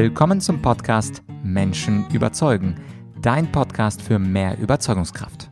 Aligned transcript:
Willkommen 0.00 0.40
zum 0.40 0.62
Podcast 0.62 1.24
Menschen 1.42 2.08
überzeugen, 2.12 2.76
dein 3.20 3.50
Podcast 3.50 4.00
für 4.00 4.20
mehr 4.20 4.56
Überzeugungskraft. 4.56 5.50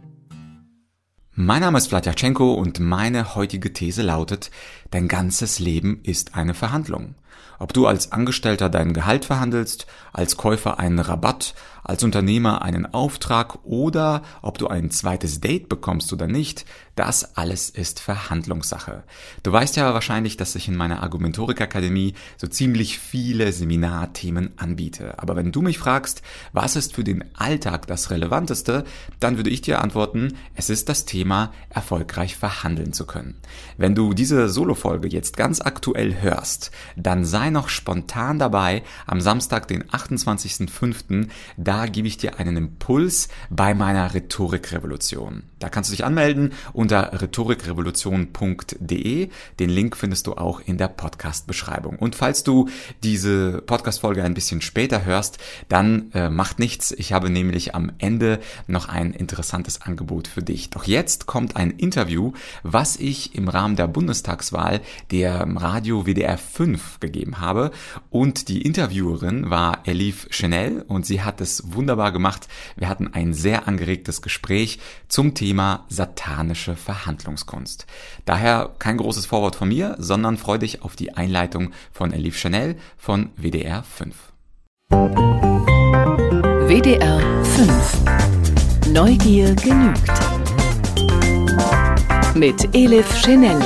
Mein 1.32 1.62
Name 1.62 1.78
ist 1.78 1.88
Vladyachenko 1.88 2.54
und 2.54 2.78
meine 2.78 3.34
heutige 3.34 3.72
These 3.72 4.02
lautet, 4.02 4.52
dein 4.90 5.08
ganzes 5.08 5.58
Leben 5.58 6.00
ist 6.02 6.34
eine 6.34 6.54
Verhandlung. 6.54 7.14
Ob 7.58 7.72
du 7.72 7.86
als 7.86 8.12
Angestellter 8.12 8.68
dein 8.68 8.92
Gehalt 8.92 9.24
verhandelst, 9.24 9.86
als 10.12 10.36
Käufer 10.36 10.78
einen 10.78 10.98
Rabatt, 10.98 11.54
als 11.86 12.02
Unternehmer 12.02 12.62
einen 12.62 12.92
Auftrag 12.92 13.64
oder 13.64 14.22
ob 14.42 14.58
du 14.58 14.66
ein 14.66 14.90
zweites 14.90 15.40
Date 15.40 15.68
bekommst 15.68 16.12
oder 16.12 16.26
nicht, 16.26 16.64
das 16.96 17.36
alles 17.36 17.70
ist 17.70 18.00
Verhandlungssache. 18.00 19.04
Du 19.42 19.52
weißt 19.52 19.76
ja 19.76 19.94
wahrscheinlich, 19.94 20.36
dass 20.36 20.56
ich 20.56 20.66
in 20.66 20.76
meiner 20.76 21.02
Argumentorik-Akademie 21.02 22.14
so 22.38 22.48
ziemlich 22.48 22.98
viele 22.98 23.52
Seminarthemen 23.52 24.54
anbiete. 24.56 25.18
Aber 25.18 25.36
wenn 25.36 25.52
du 25.52 25.62
mich 25.62 25.78
fragst, 25.78 26.22
was 26.52 26.74
ist 26.74 26.94
für 26.94 27.04
den 27.04 27.24
Alltag 27.36 27.86
das 27.86 28.10
Relevanteste, 28.10 28.84
dann 29.20 29.36
würde 29.36 29.50
ich 29.50 29.60
dir 29.60 29.80
antworten, 29.80 30.36
es 30.54 30.70
ist 30.70 30.88
das 30.88 31.04
Thema, 31.04 31.52
erfolgreich 31.70 32.36
verhandeln 32.36 32.92
zu 32.92 33.06
können. 33.06 33.36
Wenn 33.76 33.94
du 33.94 34.12
diese 34.12 34.48
Solo-Folge 34.86 35.08
jetzt 35.08 35.36
ganz 35.36 35.60
aktuell 35.60 36.14
hörst, 36.20 36.70
dann 36.96 37.24
sei 37.24 37.50
noch 37.50 37.68
spontan 37.68 38.38
dabei 38.38 38.84
am 39.06 39.20
Samstag, 39.20 39.66
den 39.66 39.82
28.05., 39.84 41.26
da 41.56 41.86
gebe 41.86 42.06
ich 42.06 42.18
dir 42.18 42.38
einen 42.38 42.56
Impuls 42.56 43.26
bei 43.50 43.74
meiner 43.74 44.14
Rhetorikrevolution. 44.14 45.42
Da 45.58 45.70
kannst 45.70 45.88
du 45.90 45.94
dich 45.94 46.04
anmelden 46.04 46.52
unter 46.74 47.18
rhetorikrevolution.de. 47.20 49.30
Den 49.58 49.70
Link 49.70 49.96
findest 49.96 50.26
du 50.26 50.34
auch 50.34 50.60
in 50.60 50.76
der 50.76 50.88
Podcast-Beschreibung. 50.88 51.98
Und 51.98 52.14
falls 52.14 52.44
du 52.44 52.68
diese 53.02 53.62
Podcast-Folge 53.62 54.22
ein 54.22 54.34
bisschen 54.34 54.60
später 54.60 55.06
hörst, 55.06 55.38
dann 55.68 56.12
äh, 56.12 56.28
macht 56.28 56.58
nichts. 56.58 56.92
Ich 56.92 57.14
habe 57.14 57.30
nämlich 57.30 57.74
am 57.74 57.90
Ende 57.98 58.40
noch 58.66 58.90
ein 58.90 59.14
interessantes 59.14 59.80
Angebot 59.80 60.28
für 60.28 60.42
dich. 60.42 60.68
Doch 60.70 60.84
jetzt 60.84 61.24
kommt 61.24 61.56
ein 61.56 61.70
Interview, 61.70 62.32
was 62.62 62.96
ich 62.96 63.34
im 63.34 63.48
Rahmen 63.48 63.76
der 63.76 63.88
Bundestagswahl 63.88 64.65
der 65.10 65.46
Radio 65.56 66.06
WDR 66.06 66.38
5 66.38 67.00
gegeben 67.00 67.40
habe. 67.40 67.70
Und 68.10 68.48
die 68.48 68.62
Interviewerin 68.62 69.50
war 69.50 69.80
Elif 69.86 70.26
Chanel 70.30 70.84
und 70.86 71.06
sie 71.06 71.22
hat 71.22 71.40
es 71.40 71.74
wunderbar 71.74 72.12
gemacht. 72.12 72.48
Wir 72.76 72.88
hatten 72.88 73.08
ein 73.12 73.34
sehr 73.34 73.68
angeregtes 73.68 74.22
Gespräch 74.22 74.78
zum 75.08 75.34
Thema 75.34 75.84
satanische 75.88 76.76
Verhandlungskunst. 76.76 77.86
Daher 78.24 78.70
kein 78.78 78.96
großes 78.96 79.26
Vorwort 79.26 79.56
von 79.56 79.68
mir, 79.68 79.96
sondern 79.98 80.36
freu 80.36 80.58
dich 80.58 80.82
auf 80.82 80.96
die 80.96 81.14
Einleitung 81.14 81.72
von 81.92 82.12
Elif 82.12 82.36
Chanel 82.36 82.76
von 82.96 83.30
WDR 83.36 83.82
5. 83.82 84.14
WDR 86.68 87.44
5 87.44 87.96
Neugier 88.92 89.54
genügt. 89.56 90.10
Mit 92.34 92.74
Elif 92.74 93.06
Chanel. 93.22 93.60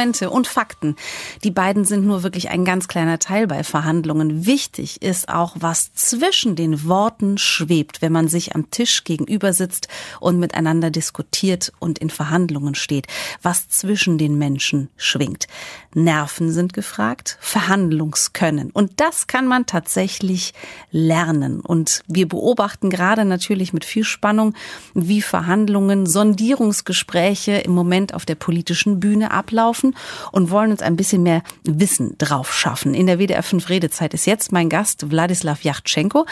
Argumente 0.00 0.30
und 0.30 0.46
Fakten. 0.46 0.96
Die 1.44 1.50
beiden 1.50 1.84
sind 1.84 2.06
nur 2.06 2.22
wirklich 2.22 2.48
ein 2.48 2.64
ganz 2.64 2.88
kleiner 2.88 3.18
Teil 3.18 3.46
bei 3.46 3.62
Verhandlungen. 3.62 4.46
Wichtig 4.46 5.02
ist 5.02 5.28
auch, 5.28 5.56
was 5.58 5.92
zwischen 5.92 6.56
den 6.56 6.86
Worten 6.86 7.36
schwebt, 7.36 8.00
wenn 8.00 8.10
man 8.10 8.26
sich 8.26 8.54
am 8.54 8.70
Tisch 8.70 9.04
gegenüber 9.04 9.52
sitzt 9.52 9.88
und 10.18 10.38
miteinander 10.38 10.90
diskutiert 10.90 11.70
und 11.80 11.98
in 11.98 12.08
Verhandlungen 12.08 12.74
steht. 12.74 13.08
Was 13.42 13.68
zwischen 13.68 14.16
den 14.16 14.38
Menschen 14.38 14.88
schwingt. 14.96 15.48
Nerven 15.94 16.50
sind 16.50 16.72
gefragt, 16.72 17.36
Verhandlungskönnen. 17.40 18.70
Und 18.70 19.00
das 19.00 19.26
kann 19.26 19.46
man 19.46 19.66
tatsächlich 19.66 20.54
lernen. 20.90 21.60
Und 21.60 22.02
wir 22.06 22.26
beobachten 22.26 22.88
gerade 22.88 23.26
natürlich 23.26 23.74
mit 23.74 23.84
viel 23.84 24.04
Spannung, 24.04 24.54
wie 24.94 25.20
Verhandlungen, 25.20 26.06
Sondierungsgespräche 26.06 27.58
im 27.58 27.72
Moment 27.72 28.14
auf 28.14 28.24
der 28.24 28.36
politischen 28.36 28.98
Bühne 28.98 29.30
ablaufen 29.32 29.89
laufen 29.90 29.94
und 30.32 30.50
wollen 30.50 30.70
uns 30.70 30.82
ein 30.82 30.96
bisschen 30.96 31.22
mehr 31.22 31.42
Wissen 31.64 32.16
drauf 32.18 32.52
schaffen. 32.52 32.94
In 32.94 33.06
der 33.06 33.18
WDR 33.18 33.42
5 33.42 33.68
Redezeit 33.68 34.14
ist 34.14 34.26
jetzt 34.26 34.52
mein 34.52 34.68
Gast 34.68 35.10
Wladislav 35.10 35.62
Yachtschenko. 35.62 36.26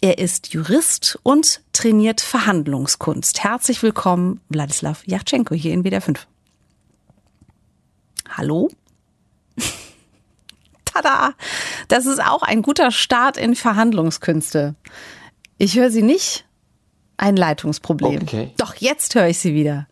Er 0.00 0.18
ist 0.18 0.52
Jurist 0.52 1.18
und 1.22 1.62
trainiert 1.72 2.20
Verhandlungskunst. 2.20 3.42
Herzlich 3.42 3.82
willkommen, 3.82 4.40
Wladislav 4.48 5.06
Yachtschenko, 5.06 5.54
hier 5.54 5.72
in 5.72 5.84
WDR 5.84 6.00
5. 6.00 6.26
Hallo? 8.36 8.70
Tada! 10.84 11.34
Das 11.88 12.06
ist 12.06 12.22
auch 12.22 12.42
ein 12.42 12.62
guter 12.62 12.90
Start 12.90 13.36
in 13.36 13.54
Verhandlungskünste. 13.54 14.74
Ich 15.58 15.76
höre 15.76 15.90
Sie 15.90 16.02
nicht. 16.02 16.46
Ein 17.18 17.36
Leitungsproblem. 17.36 18.22
Okay. 18.22 18.52
Doch, 18.56 18.74
jetzt 18.76 19.14
höre 19.14 19.28
ich 19.28 19.38
Sie 19.38 19.54
wieder. 19.54 19.86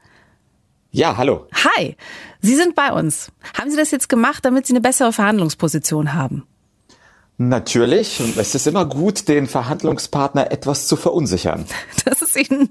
Ja, 0.93 1.17
hallo. 1.17 1.47
Hi, 1.55 1.97
Sie 2.41 2.57
sind 2.57 2.75
bei 2.75 2.93
uns. 2.93 3.31
Haben 3.57 3.71
Sie 3.71 3.77
das 3.77 3.93
jetzt 3.93 4.09
gemacht, 4.09 4.45
damit 4.45 4.67
Sie 4.67 4.73
eine 4.73 4.81
bessere 4.81 5.13
Verhandlungsposition 5.13 6.15
haben? 6.15 6.45
Natürlich. 7.39 8.21
Es 8.37 8.55
ist 8.55 8.67
immer 8.67 8.85
gut, 8.85 9.29
den 9.29 9.47
Verhandlungspartner 9.47 10.51
etwas 10.53 10.89
zu 10.89 10.97
verunsichern. 10.97 11.65
Das 12.05 12.20
ist 12.35 12.51
Ihnen 12.51 12.71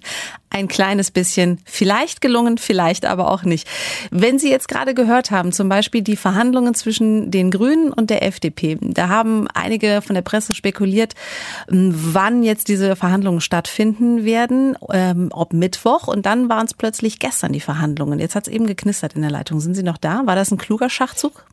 ein 0.50 0.68
kleines 0.68 1.12
bisschen 1.12 1.60
vielleicht 1.66 2.22
gelungen, 2.22 2.58
vielleicht 2.58 3.06
aber 3.06 3.32
auch 3.32 3.44
nicht. 3.44 3.68
Wenn 4.12 4.40
Sie 4.40 4.50
jetzt 4.50 4.68
gerade 4.68 4.94
gehört 4.94 5.32
haben, 5.32 5.52
zum 5.52 5.70
Beispiel 5.70 6.02
die 6.02 6.16
Verhandlungen 6.16 6.74
zwischen 6.74 7.32
den 7.32 7.52
Grünen 7.52 7.94
und 7.94 8.10
der 8.10 8.24
FDP, 8.24 8.78
da 8.82 9.10
haben 9.10 9.48
einige 9.54 10.02
von 10.02 10.16
der 10.16 10.22
Presse 10.22 10.56
spekuliert, 10.56 11.14
wann 11.68 12.44
jetzt 12.44 12.68
diese 12.68 12.96
Verhandlungen 12.96 13.42
stattfinden 13.42 14.26
werden, 14.26 14.78
ähm, 14.92 15.30
ob 15.32 15.54
Mittwoch. 15.54 16.08
Und 16.08 16.26
dann 16.26 16.50
waren 16.50 16.66
es 16.66 16.74
plötzlich 16.74 17.20
gestern 17.20 17.54
die 17.54 17.60
Verhandlungen. 17.60 18.20
Jetzt 18.20 18.36
hat 18.36 18.48
es 18.48 18.54
eben 18.54 18.68
geknistert 18.68 19.14
in 19.14 19.22
der 19.22 19.32
Leitung. 19.32 19.60
Sind 19.60 19.76
Sie 19.76 19.84
noch 19.84 19.98
da? 19.98 20.24
War 20.26 20.36
das 20.36 20.52
ein 20.52 20.58
kluger 20.58 20.90
Schachzug? 20.90 21.46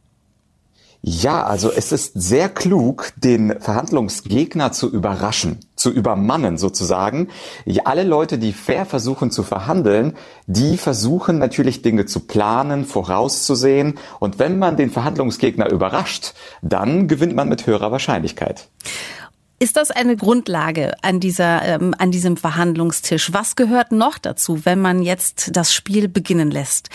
Ja, 1.08 1.44
also 1.44 1.70
es 1.70 1.92
ist 1.92 2.14
sehr 2.14 2.48
klug, 2.48 3.12
den 3.14 3.60
Verhandlungsgegner 3.60 4.72
zu 4.72 4.90
überraschen, 4.90 5.60
zu 5.76 5.92
übermannen 5.92 6.58
sozusagen. 6.58 7.28
Alle 7.84 8.02
Leute, 8.02 8.38
die 8.38 8.52
fair 8.52 8.84
versuchen 8.86 9.30
zu 9.30 9.44
verhandeln, 9.44 10.16
die 10.48 10.76
versuchen 10.76 11.38
natürlich 11.38 11.82
Dinge 11.82 12.06
zu 12.06 12.18
planen, 12.18 12.84
vorauszusehen. 12.84 14.00
Und 14.18 14.40
wenn 14.40 14.58
man 14.58 14.76
den 14.76 14.90
Verhandlungsgegner 14.90 15.70
überrascht, 15.70 16.34
dann 16.60 17.06
gewinnt 17.06 17.36
man 17.36 17.48
mit 17.48 17.68
höherer 17.68 17.92
Wahrscheinlichkeit. 17.92 18.66
Ist 19.60 19.76
das 19.76 19.92
eine 19.92 20.16
Grundlage 20.16 20.94
an 21.02 21.20
dieser, 21.20 21.62
ähm, 21.62 21.94
an 21.96 22.10
diesem 22.10 22.36
Verhandlungstisch? 22.36 23.32
Was 23.32 23.54
gehört 23.54 23.92
noch 23.92 24.18
dazu, 24.18 24.64
wenn 24.64 24.80
man 24.80 25.02
jetzt 25.02 25.50
das 25.56 25.72
Spiel 25.72 26.08
beginnen 26.08 26.50
lässt? 26.50 26.90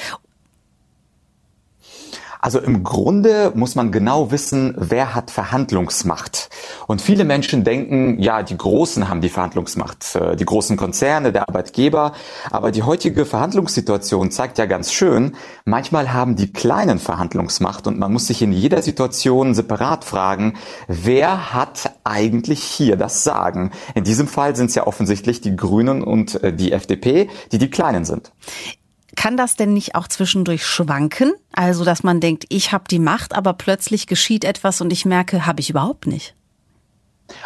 Also 2.42 2.60
im 2.60 2.84
Grunde 2.84 3.52
muss 3.54 3.76
man 3.76 3.92
genau 3.92 4.32
wissen, 4.32 4.74
wer 4.76 5.14
hat 5.14 5.30
Verhandlungsmacht. 5.30 6.50
Und 6.88 7.00
viele 7.00 7.24
Menschen 7.24 7.64
denken, 7.64 8.20
ja, 8.20 8.42
die 8.42 8.58
Großen 8.58 9.08
haben 9.08 9.22
die 9.22 9.30
Verhandlungsmacht, 9.30 10.16
äh, 10.16 10.36
die 10.36 10.46
großen 10.46 10.76
Konzerne, 10.76 11.32
der 11.32 11.48
Arbeitgeber. 11.48 12.14
Aber 12.50 12.72
die 12.72 12.82
heutige 12.82 13.26
Verhandlungssituation 13.26 14.32
zeigt 14.32 14.58
ja 14.58 14.66
ganz 14.66 14.92
schön, 14.92 15.36
manchmal 15.66 16.14
haben 16.14 16.36
die 16.36 16.52
Kleinen 16.52 16.98
Verhandlungsmacht 16.98 17.86
und 17.86 18.00
man 18.00 18.12
muss 18.12 18.26
sich 18.26 18.42
in 18.42 18.52
jeder 18.52 18.82
Situation 18.82 19.54
separat 19.54 20.04
fragen, 20.04 20.56
wer 20.88 21.54
hat 21.54 21.92
eigentlich 22.04 22.64
hier 22.64 22.96
das 22.96 23.24
Sagen? 23.24 23.72
In 23.94 24.04
diesem 24.04 24.28
Fall 24.28 24.56
sind 24.56 24.72
es 24.72 24.76
ja 24.76 24.88
offensichtlich 24.88 25.42
die 25.42 25.56
Grünen 25.56 26.02
und 26.04 26.44
äh, 26.44 26.52
die 26.52 26.72
FDP, 26.72 27.30
die 27.52 27.60
die 27.60 27.70
Kleinen 27.70 28.04
sind. 28.04 28.32
Kann 29.22 29.38
das 29.38 29.56
denn 29.56 29.72
nicht 29.72 29.94
auch 29.94 30.08
zwischendurch 30.08 30.66
schwanken? 30.66 31.34
Also, 31.54 31.86
dass 31.86 32.02
man 32.02 32.20
denkt, 32.20 32.46
ich 32.50 32.72
habe 32.72 32.86
die 32.90 32.98
Macht, 32.98 33.36
aber 33.36 33.54
plötzlich 33.54 34.08
geschieht 34.08 34.44
etwas 34.44 34.82
und 34.82 34.92
ich 34.92 35.06
merke, 35.06 35.46
habe 35.46 35.60
ich 35.60 35.70
überhaupt 35.70 36.08
nicht. 36.08 36.34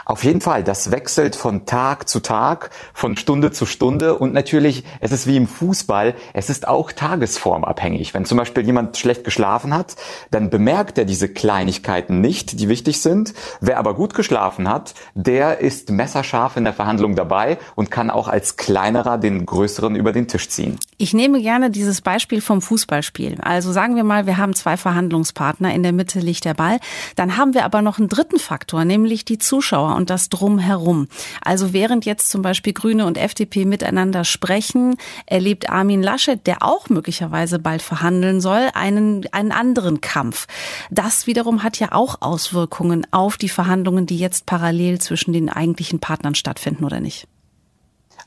Auf 0.05 0.23
jeden 0.23 0.41
Fall, 0.41 0.63
das 0.63 0.91
wechselt 0.91 1.35
von 1.35 1.65
Tag 1.65 2.09
zu 2.09 2.19
Tag, 2.19 2.69
von 2.93 3.17
Stunde 3.17 3.51
zu 3.51 3.65
Stunde 3.65 4.17
und 4.17 4.33
natürlich, 4.33 4.83
es 4.99 5.11
ist 5.11 5.27
wie 5.27 5.37
im 5.37 5.47
Fußball, 5.47 6.15
es 6.33 6.49
ist 6.49 6.67
auch 6.67 6.91
tagesformabhängig. 6.91 8.13
Wenn 8.13 8.25
zum 8.25 8.37
Beispiel 8.37 8.65
jemand 8.65 8.97
schlecht 8.97 9.23
geschlafen 9.23 9.73
hat, 9.73 9.95
dann 10.31 10.49
bemerkt 10.49 10.97
er 10.97 11.05
diese 11.05 11.29
Kleinigkeiten 11.29 12.21
nicht, 12.21 12.59
die 12.59 12.69
wichtig 12.69 13.01
sind. 13.01 13.33
Wer 13.61 13.77
aber 13.77 13.93
gut 13.93 14.13
geschlafen 14.13 14.69
hat, 14.69 14.93
der 15.13 15.59
ist 15.59 15.91
messerscharf 15.91 16.57
in 16.57 16.63
der 16.63 16.73
Verhandlung 16.73 17.15
dabei 17.15 17.57
und 17.75 17.91
kann 17.91 18.09
auch 18.09 18.27
als 18.27 18.57
kleinerer 18.57 19.17
den 19.17 19.45
größeren 19.45 19.95
über 19.95 20.11
den 20.11 20.27
Tisch 20.27 20.49
ziehen. 20.49 20.79
Ich 20.97 21.13
nehme 21.13 21.41
gerne 21.41 21.69
dieses 21.71 22.01
Beispiel 22.01 22.41
vom 22.41 22.61
Fußballspiel. 22.61 23.37
Also 23.41 23.71
sagen 23.71 23.95
wir 23.95 24.03
mal, 24.03 24.25
wir 24.25 24.37
haben 24.37 24.53
zwei 24.53 24.77
Verhandlungspartner, 24.77 25.73
in 25.73 25.83
der 25.83 25.93
Mitte 25.93 26.19
liegt 26.19 26.45
der 26.45 26.53
Ball, 26.53 26.79
dann 27.15 27.37
haben 27.37 27.53
wir 27.53 27.65
aber 27.65 27.81
noch 27.81 27.99
einen 27.99 28.09
dritten 28.09 28.39
Faktor, 28.39 28.85
nämlich 28.85 29.25
die 29.25 29.37
Zuschauer. 29.37 29.74
Zuschauer 29.75 29.95
und 29.95 30.09
das 30.09 30.29
Drumherum. 30.29 31.07
Also 31.43 31.73
während 31.73 32.05
jetzt 32.05 32.29
zum 32.29 32.41
Beispiel 32.41 32.73
Grüne 32.73 33.05
und 33.05 33.17
FDP 33.17 33.65
miteinander 33.65 34.23
sprechen, 34.23 34.95
erlebt 35.25 35.69
Armin 35.69 36.01
Laschet, 36.01 36.45
der 36.47 36.63
auch 36.63 36.89
möglicherweise 36.89 37.59
bald 37.59 37.81
verhandeln 37.81 38.39
soll, 38.39 38.69
einen, 38.73 39.25
einen 39.33 39.51
anderen 39.51 39.99
Kampf. 39.99 40.47
Das 40.91 41.27
wiederum 41.27 41.63
hat 41.63 41.77
ja 41.79 41.91
auch 41.91 42.21
Auswirkungen 42.21 43.05
auf 43.11 43.37
die 43.37 43.49
Verhandlungen, 43.49 44.05
die 44.05 44.17
jetzt 44.17 44.45
parallel 44.45 44.99
zwischen 44.99 45.33
den 45.33 45.49
eigentlichen 45.49 45.99
Partnern 45.99 46.35
stattfinden, 46.35 46.85
oder 46.85 47.01
nicht? 47.01 47.27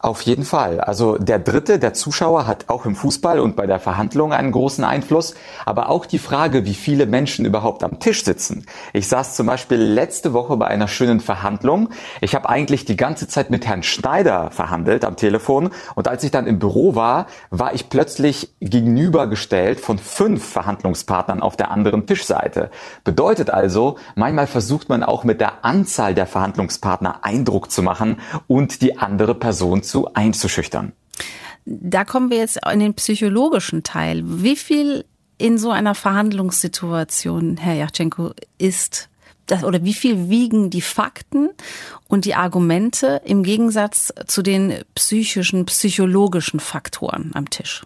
Auf 0.01 0.23
jeden 0.23 0.45
Fall. 0.45 0.81
Also 0.81 1.19
der 1.19 1.41
Dritte, 1.41 1.81
der 1.81 1.93
Zuschauer, 1.93 2.47
hat 2.47 2.67
auch 2.69 2.87
im 2.87 2.95
Fußball 2.95 3.41
und 3.41 3.57
bei 3.57 3.67
der 3.67 3.81
Verhandlung 3.81 4.33
einen 4.33 4.53
großen 4.53 4.85
Einfluss. 4.85 5.35
Aber 5.67 5.89
auch 5.89 6.07
die 6.07 6.21
Frage, 6.21 6.65
wie 6.65 6.75
viele 6.75 7.07
Menschen 7.07 7.45
überhaupt 7.45 7.83
am 7.83 7.99
Tisch 7.99 8.23
sitzen. 8.23 8.65
Ich 8.93 9.09
saß 9.09 9.35
zum 9.35 9.49
Beispiel 9.49 9.79
letzte 9.79 10.33
Woche 10.33 10.57
bei 10.57 10.69
einer 10.69 10.87
schönen 10.87 11.19
Verhandlung. 11.19 11.89
Ich 12.21 12.37
habe 12.37 12.49
eigentlich 12.49 12.85
die 12.85 12.97
ganze 12.97 13.27
Zeit 13.27 13.51
mit 13.51 13.67
Herrn 13.67 13.83
Schneider 13.83 14.53
verhandelt 14.53 15.05
am 15.05 15.17
Telefon. 15.17 15.71
Und 15.97 16.07
als 16.07 16.23
ich 16.23 16.31
dann 16.31 16.47
im 16.47 16.61
Büro 16.61 16.95
war, 16.95 17.27
war 17.51 17.75
ich 17.75 17.89
plötzlich 17.89 18.55
gegenübergestellt 18.61 19.81
von 19.81 19.99
fünf 19.99 20.45
Verhandlungspartnern 20.49 21.43
auf 21.43 21.57
der 21.57 21.73
anderen 21.73 22.07
Tischseite. 22.07 22.71
Bedeutet 23.03 23.51
also, 23.51 23.97
manchmal 24.15 24.47
versucht 24.47 24.89
man 24.89 25.03
auch 25.03 25.25
mit 25.25 25.41
der 25.41 25.65
Anzahl 25.65 26.15
der 26.15 26.27
Verhandlungspartner 26.27 27.25
Eindruck 27.25 27.73
zu 27.73 27.83
machen 27.83 28.21
und 28.47 28.81
die 28.81 28.97
andere 28.97 29.35
Person 29.35 29.83
zu 29.89 30.15
einzuschüchtern. 30.15 30.93
Da 31.65 32.05
kommen 32.05 32.31
wir 32.31 32.39
jetzt 32.39 32.59
in 32.71 32.81
den 32.81 32.95
psychologischen 32.95 33.83
Teil. 33.83 34.23
Wie 34.25 34.57
viel 34.57 35.05
in 35.39 35.59
so 35.59 35.71
einer 35.71 35.95
Verhandlungssituation, 35.95 37.57
Herr 37.59 37.75
Yachtschenko, 37.75 38.33
ist 38.59 39.09
das, 39.47 39.65
oder 39.65 39.83
wie 39.85 39.95
viel 39.95 40.29
wiegen 40.29 40.71
die 40.71 40.83
Fakten 40.83 41.51
und 42.07 42.25
die 42.25 42.35
Argumente 42.35 43.23
im 43.25 43.43
Gegensatz 43.43 44.13
zu 44.27 44.43
den 44.43 44.83
psychischen, 44.95 45.65
psychologischen 45.67 46.61
Faktoren 46.61 47.31
am 47.35 47.49
Tisch? 47.49 47.85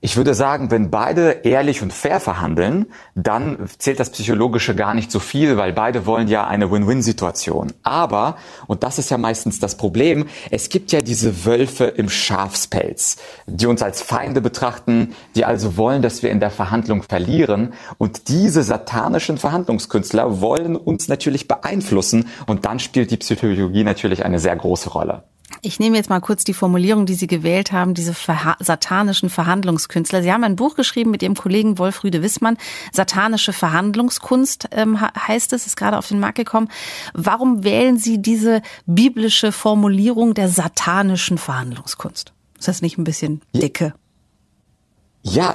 Ich 0.00 0.16
würde 0.16 0.32
sagen, 0.32 0.70
wenn 0.70 0.90
beide 0.90 1.40
ehrlich 1.42 1.82
und 1.82 1.92
fair 1.92 2.20
verhandeln, 2.20 2.86
dann 3.16 3.68
zählt 3.78 3.98
das 3.98 4.10
Psychologische 4.10 4.76
gar 4.76 4.94
nicht 4.94 5.10
so 5.10 5.18
viel, 5.18 5.56
weil 5.56 5.72
beide 5.72 6.06
wollen 6.06 6.28
ja 6.28 6.46
eine 6.46 6.70
Win-Win-Situation. 6.70 7.72
Aber, 7.82 8.36
und 8.68 8.84
das 8.84 9.00
ist 9.00 9.10
ja 9.10 9.18
meistens 9.18 9.58
das 9.58 9.76
Problem, 9.76 10.26
es 10.52 10.68
gibt 10.68 10.92
ja 10.92 11.02
diese 11.02 11.44
Wölfe 11.44 11.86
im 11.86 12.08
Schafspelz, 12.08 13.16
die 13.48 13.66
uns 13.66 13.82
als 13.82 14.00
Feinde 14.00 14.40
betrachten, 14.40 15.16
die 15.34 15.44
also 15.44 15.76
wollen, 15.76 16.00
dass 16.00 16.22
wir 16.22 16.30
in 16.30 16.38
der 16.38 16.52
Verhandlung 16.52 17.02
verlieren. 17.02 17.72
Und 17.98 18.28
diese 18.28 18.62
satanischen 18.62 19.36
Verhandlungskünstler 19.36 20.40
wollen 20.40 20.76
uns 20.76 21.08
natürlich 21.08 21.48
beeinflussen 21.48 22.28
und 22.46 22.66
dann 22.66 22.78
spielt 22.78 23.10
die 23.10 23.16
Psychologie 23.16 23.82
natürlich 23.82 24.24
eine 24.24 24.38
sehr 24.38 24.54
große 24.54 24.90
Rolle. 24.90 25.24
Ich 25.60 25.80
nehme 25.80 25.96
jetzt 25.96 26.10
mal 26.10 26.20
kurz 26.20 26.44
die 26.44 26.54
Formulierung, 26.54 27.06
die 27.06 27.14
Sie 27.14 27.26
gewählt 27.26 27.72
haben, 27.72 27.94
diese 27.94 28.14
verha 28.14 28.56
satanischen 28.60 29.30
Verhandlungskünstler. 29.30 30.22
Sie 30.22 30.32
haben 30.32 30.44
ein 30.44 30.56
Buch 30.56 30.76
geschrieben 30.76 31.10
mit 31.10 31.22
Ihrem 31.22 31.34
Kollegen 31.34 31.78
Wolfrüde 31.78 32.22
Wissmann. 32.22 32.56
Satanische 32.92 33.52
Verhandlungskunst 33.52 34.68
ähm, 34.72 35.00
heißt 35.00 35.52
es, 35.52 35.66
ist 35.66 35.76
gerade 35.76 35.98
auf 35.98 36.08
den 36.08 36.20
Markt 36.20 36.38
gekommen. 36.38 36.68
Warum 37.12 37.64
wählen 37.64 37.98
Sie 37.98 38.22
diese 38.22 38.62
biblische 38.86 39.52
Formulierung 39.52 40.34
der 40.34 40.48
satanischen 40.48 41.38
Verhandlungskunst? 41.38 42.32
Ist 42.58 42.68
das 42.68 42.82
nicht 42.82 42.98
ein 42.98 43.04
bisschen 43.04 43.42
dicke? 43.52 43.86
Ja, 43.86 43.94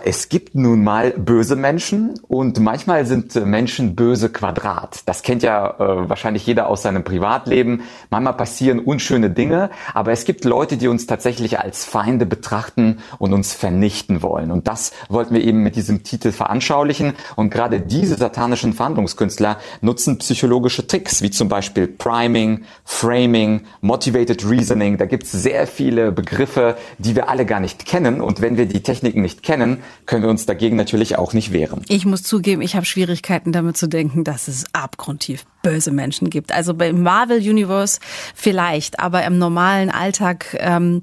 es 0.04 0.30
gibt 0.30 0.56
nun 0.56 0.84
mal 0.84 1.12
böse 1.12 1.56
Menschen 1.56 2.20
und 2.28 2.60
manchmal 2.60 3.06
sind 3.06 3.36
äh, 3.36 3.42
Menschen 3.42 3.96
böse 3.96 4.30
Quadrat. 4.30 5.02
Das 5.06 5.22
kennt 5.22 5.42
ja 5.42 5.72
äh, 5.72 6.10
wahrscheinlich 6.10 6.46
jeder 6.46 6.68
aus 6.68 6.84
seinem 6.84 7.04
Privatleben. 7.04 7.81
Manchmal 8.10 8.34
passieren 8.34 8.80
unschöne 8.80 9.30
Dinge, 9.30 9.70
aber 9.94 10.12
es 10.12 10.25
gibt 10.25 10.46
Leute, 10.46 10.78
die 10.78 10.88
uns 10.88 11.08
tatsächlich 11.08 11.60
als 11.60 11.86
Feinde 11.86 12.25
betrachten 12.25 13.00
und 13.20 13.34
uns 13.34 13.54
vernichten 13.54 14.22
wollen. 14.22 14.52
Und 14.52 14.68
das 14.68 14.92
wollten 15.10 15.34
wir 15.34 15.44
eben 15.44 15.64
mit 15.64 15.76
diesem 15.76 16.04
Titel 16.04 16.31
veranschaulichen. 16.31 17.14
Und 17.36 17.50
gerade 17.50 17.81
diese 17.81 18.16
satanischen 18.16 18.74
Verhandlungskünstler 18.74 19.58
nutzen 19.81 20.18
psychologische 20.19 20.88
Tricks, 20.88 21.22
wie 21.22 21.31
zum 21.31 21.50
Beispiel 21.50 21.88
Priming, 21.88 22.64
Framing, 22.86 23.62
Motivated 23.81 24.50
Reasoning. 24.50 24.98
Da 24.98 25.06
gibt 25.06 25.24
es 25.24 25.31
sehr 25.31 25.68
viele 25.68 26.12
Begriffe, 26.12 26.78
die 26.98 27.16
wir 27.16 27.30
alle 27.30 27.46
gar 27.46 27.60
nicht 27.60 27.86
kennen. 27.86 28.22
Und 28.22 28.42
wenn 28.42 28.58
wir 28.58 28.66
die 28.66 28.84
Techniken 28.84 29.22
nicht 29.22 29.42
kennen, 29.42 29.62
kennen, 29.63 29.83
können 30.06 30.24
wir 30.24 30.30
uns 30.30 30.45
dagegen 30.45 30.75
natürlich 30.75 31.18
auch 31.18 31.33
nicht 31.33 31.51
wehren. 31.51 31.81
Ich 31.88 32.06
muss 32.06 32.24
zugeben, 32.24 32.62
ich 32.62 32.75
habe 32.75 32.86
Schwierigkeiten 32.86 33.51
damit 33.51 33.77
zu 33.77 33.88
denken, 33.88 34.24
dass 34.24 34.48
es 34.48 34.65
abgrundtief 34.74 35.45
böse 35.62 35.92
Menschen 35.92 36.30
gibt. 36.30 36.51
Also 36.51 36.74
beim 36.74 37.01
Marvel 37.01 37.38
Universe 37.38 38.00
vielleicht, 38.36 39.00
aber 39.00 39.24
im 39.24 39.38
normalen 39.38 39.89
Alltag 39.89 40.56
ähm, 40.60 41.01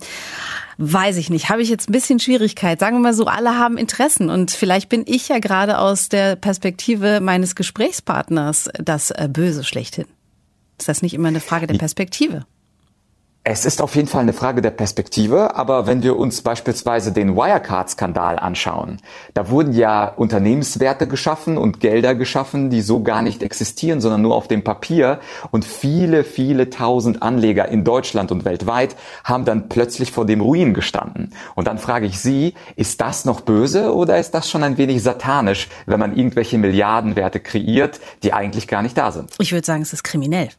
weiß 0.79 1.17
ich 1.17 1.31
nicht. 1.31 1.49
Habe 1.49 1.63
ich 1.63 1.69
jetzt 1.69 1.89
ein 1.89 1.93
bisschen 1.93 2.21
Schwierigkeit. 2.21 2.81
Sagen 2.81 2.97
wir 2.97 3.01
mal 3.01 3.15
so, 3.15 3.27
alle 3.27 3.59
haben 3.59 3.77
Interessen 3.77 4.31
und 4.31 4.51
vielleicht 4.51 4.89
bin 4.89 5.05
ich 5.07 5.29
ja 5.29 5.39
gerade 5.39 5.79
aus 5.79 6.09
der 6.09 6.37
Perspektive 6.37 7.21
meines 7.21 7.55
Gesprächspartners 7.55 8.69
das 8.79 9.11
äh, 9.11 9.29
Böse 9.31 9.65
schlechthin. 9.65 10.07
Ist 10.79 10.89
das 10.89 11.03
nicht 11.03 11.15
immer 11.15 11.29
eine 11.29 11.41
Frage 11.41 11.67
der 11.67 11.75
Perspektive? 11.77 12.47
Es 13.53 13.65
ist 13.65 13.83
auf 13.83 13.97
jeden 13.97 14.07
Fall 14.07 14.21
eine 14.21 14.33
Frage 14.33 14.63
der 14.63 14.71
Perspektive, 14.71 15.57
aber 15.57 15.89
wenn 15.89 16.05
wir 16.05 16.17
uns 16.17 16.41
beispielsweise 16.41 17.11
den 17.11 17.35
Wirecard-Skandal 17.35 18.39
anschauen, 18.39 18.99
da 19.35 19.51
wurden 19.51 19.73
ja 19.73 20.05
Unternehmenswerte 20.05 21.09
geschaffen 21.09 21.59
und 21.59 21.81
Gelder 21.81 22.15
geschaffen, 22.15 22.71
die 22.71 22.81
so 22.81 23.03
gar 23.03 23.23
nicht 23.23 23.43
existieren, 23.43 24.01
sondern 24.01 24.23
nur 24.23 24.37
auf 24.37 24.47
dem 24.47 24.63
Papier. 24.63 25.19
Und 25.51 25.65
viele, 25.65 26.23
viele 26.23 26.71
tausend 26.71 27.25
Anleger 27.25 27.67
in 27.67 27.83
Deutschland 27.83 28.31
und 28.31 28.45
weltweit 28.45 28.95
haben 29.25 29.45
dann 29.45 29.69
plötzlich 29.69 30.13
vor 30.13 30.27
dem 30.27 30.43
Ruin 30.43 30.73
gestanden. 30.73 31.35
Und 31.57 31.67
dann 31.67 31.79
frage 31.79 32.07
ich 32.07 32.21
Sie, 32.21 32.55
ist 32.77 33.01
das 33.01 33.25
noch 33.25 33.41
böse 33.41 33.93
oder 33.93 34.17
ist 34.21 34.31
das 34.31 34.49
schon 34.49 34.63
ein 34.63 34.79
wenig 34.79 35.03
satanisch, 35.03 35.69
wenn 35.87 35.99
man 35.99 36.17
irgendwelche 36.17 36.57
Milliardenwerte 36.57 37.41
kreiert, 37.41 37.99
die 38.23 38.33
eigentlich 38.33 38.69
gar 38.69 38.83
nicht 38.83 38.97
da 38.97 39.11
sind? 39.11 39.33
Ich 39.41 39.51
würde 39.51 39.67
sagen, 39.67 39.83
es 39.83 39.93
ist 39.93 40.05
kriminell. 40.05 40.51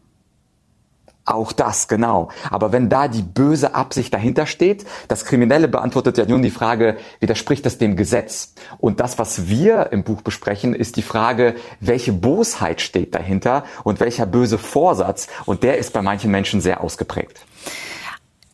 Auch 1.25 1.51
das, 1.51 1.87
genau. 1.87 2.29
Aber 2.49 2.71
wenn 2.71 2.89
da 2.89 3.07
die 3.07 3.21
böse 3.21 3.75
Absicht 3.75 4.13
dahinter 4.13 4.47
steht, 4.47 4.85
das 5.07 5.23
Kriminelle 5.23 5.67
beantwortet 5.67 6.17
ja 6.17 6.25
nun 6.25 6.41
die 6.41 6.49
Frage, 6.49 6.97
widerspricht 7.19 7.65
das 7.65 7.77
dem 7.77 7.95
Gesetz? 7.95 8.55
Und 8.79 8.99
das, 8.99 9.19
was 9.19 9.47
wir 9.47 9.91
im 9.91 10.03
Buch 10.03 10.23
besprechen, 10.23 10.73
ist 10.73 10.95
die 10.95 11.03
Frage, 11.03 11.55
welche 11.79 12.11
Bosheit 12.11 12.81
steht 12.81 13.13
dahinter 13.13 13.65
und 13.83 13.99
welcher 13.99 14.25
böse 14.25 14.57
Vorsatz? 14.57 15.27
Und 15.45 15.61
der 15.61 15.77
ist 15.77 15.93
bei 15.93 16.01
manchen 16.01 16.31
Menschen 16.31 16.59
sehr 16.59 16.81
ausgeprägt. 16.83 17.45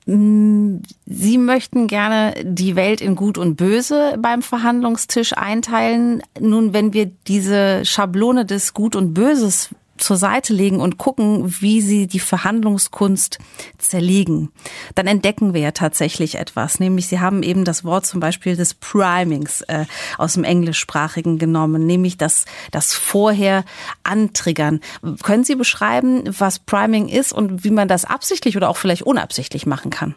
Sie 0.09 1.37
möchten 1.37 1.87
gerne 1.87 2.33
die 2.41 2.77
Welt 2.77 3.01
in 3.01 3.15
Gut 3.15 3.37
und 3.37 3.57
Böse 3.57 4.15
beim 4.17 4.41
Verhandlungstisch 4.41 5.33
einteilen. 5.35 6.23
Nun, 6.39 6.71
wenn 6.71 6.93
wir 6.93 7.07
diese 7.27 7.83
Schablone 7.83 8.45
des 8.45 8.73
Gut 8.73 8.95
und 8.95 9.13
Böses 9.13 9.69
zur 9.97 10.17
Seite 10.17 10.53
legen 10.53 10.79
und 10.79 10.97
gucken, 10.97 11.55
wie 11.61 11.81
sie 11.81 12.07
die 12.07 12.19
Verhandlungskunst 12.19 13.39
zerlegen, 13.77 14.51
dann 14.95 15.07
entdecken 15.07 15.53
wir 15.53 15.61
ja 15.61 15.71
tatsächlich 15.71 16.35
etwas. 16.35 16.79
Nämlich, 16.79 17.07
Sie 17.07 17.19
haben 17.19 17.43
eben 17.43 17.65
das 17.65 17.83
Wort 17.83 18.05
zum 18.05 18.19
Beispiel 18.19 18.55
des 18.55 18.73
Primings 18.73 19.61
äh, 19.61 19.85
aus 20.17 20.33
dem 20.33 20.43
Englischsprachigen 20.43 21.37
genommen, 21.37 21.85
nämlich 21.85 22.17
das, 22.17 22.45
das 22.71 22.93
vorher 22.93 23.63
antriggern. 24.03 24.81
Können 25.23 25.43
Sie 25.43 25.55
beschreiben, 25.55 26.23
was 26.37 26.59
Priming 26.59 27.07
ist 27.07 27.33
und 27.33 27.63
wie 27.63 27.71
man 27.71 27.87
das 27.87 28.05
absichtlich 28.05 28.57
oder 28.57 28.69
auch 28.69 28.77
vielleicht 28.77 29.03
unabsichtlich 29.03 29.65
machen 29.65 29.91
kann? 29.91 30.15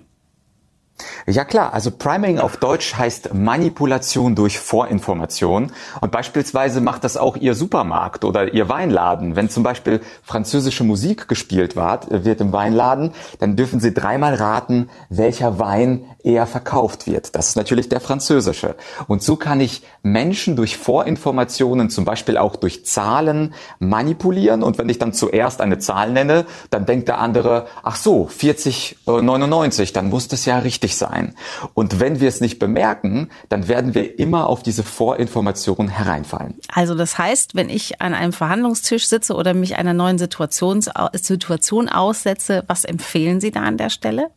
Ja 1.26 1.44
klar, 1.44 1.72
also 1.72 1.90
Priming 1.90 2.38
auf 2.38 2.56
Deutsch 2.56 2.94
heißt 2.96 3.34
Manipulation 3.34 4.34
durch 4.34 4.58
Vorinformation 4.58 5.72
und 6.00 6.12
beispielsweise 6.12 6.80
macht 6.80 7.04
das 7.04 7.16
auch 7.16 7.36
Ihr 7.36 7.54
Supermarkt 7.54 8.24
oder 8.24 8.52
Ihr 8.52 8.68
Weinladen. 8.68 9.36
Wenn 9.36 9.50
zum 9.50 9.62
Beispiel 9.62 10.00
französische 10.22 10.84
Musik 10.84 11.28
gespielt 11.28 11.76
wird 11.76 12.40
im 12.40 12.52
Weinladen, 12.52 13.12
dann 13.38 13.56
dürfen 13.56 13.80
Sie 13.80 13.94
dreimal 13.94 14.34
raten, 14.34 14.90
welcher 15.08 15.58
Wein 15.58 16.04
eher 16.22 16.46
verkauft 16.46 17.06
wird. 17.06 17.34
Das 17.34 17.48
ist 17.48 17.56
natürlich 17.56 17.88
der 17.88 18.00
französische. 18.00 18.76
Und 19.06 19.22
so 19.22 19.36
kann 19.36 19.60
ich 19.60 19.82
Menschen 20.02 20.56
durch 20.56 20.76
Vorinformationen, 20.76 21.90
zum 21.90 22.04
Beispiel 22.04 22.36
auch 22.36 22.56
durch 22.56 22.84
Zahlen, 22.84 23.54
manipulieren. 23.78 24.62
Und 24.62 24.78
wenn 24.78 24.88
ich 24.88 24.98
dann 24.98 25.12
zuerst 25.12 25.60
eine 25.60 25.78
Zahl 25.78 26.10
nenne, 26.12 26.46
dann 26.70 26.86
denkt 26.86 27.08
der 27.08 27.18
andere, 27.18 27.66
ach 27.82 27.96
so, 27.96 28.26
40, 28.26 28.98
99, 29.06 29.92
dann 29.92 30.10
muss 30.10 30.28
das 30.28 30.44
ja 30.44 30.58
richtig 30.58 30.89
sein. 30.96 31.34
Und 31.74 32.00
wenn 32.00 32.20
wir 32.20 32.28
es 32.28 32.40
nicht 32.40 32.58
bemerken, 32.58 33.28
dann 33.48 33.68
werden 33.68 33.94
wir 33.94 34.18
immer 34.18 34.46
auf 34.48 34.62
diese 34.62 34.82
Vorinformation 34.82 35.88
hereinfallen. 35.88 36.54
Also 36.72 36.94
das 36.94 37.18
heißt, 37.18 37.54
wenn 37.54 37.68
ich 37.68 38.00
an 38.00 38.14
einem 38.14 38.32
Verhandlungstisch 38.32 39.06
sitze 39.06 39.34
oder 39.34 39.54
mich 39.54 39.76
einer 39.76 39.94
neuen 39.94 40.18
Situation 40.18 41.88
aussetze, 41.88 42.64
was 42.66 42.84
empfehlen 42.84 43.40
Sie 43.40 43.50
da 43.50 43.62
an 43.62 43.76
der 43.76 43.90
Stelle? 43.90 44.30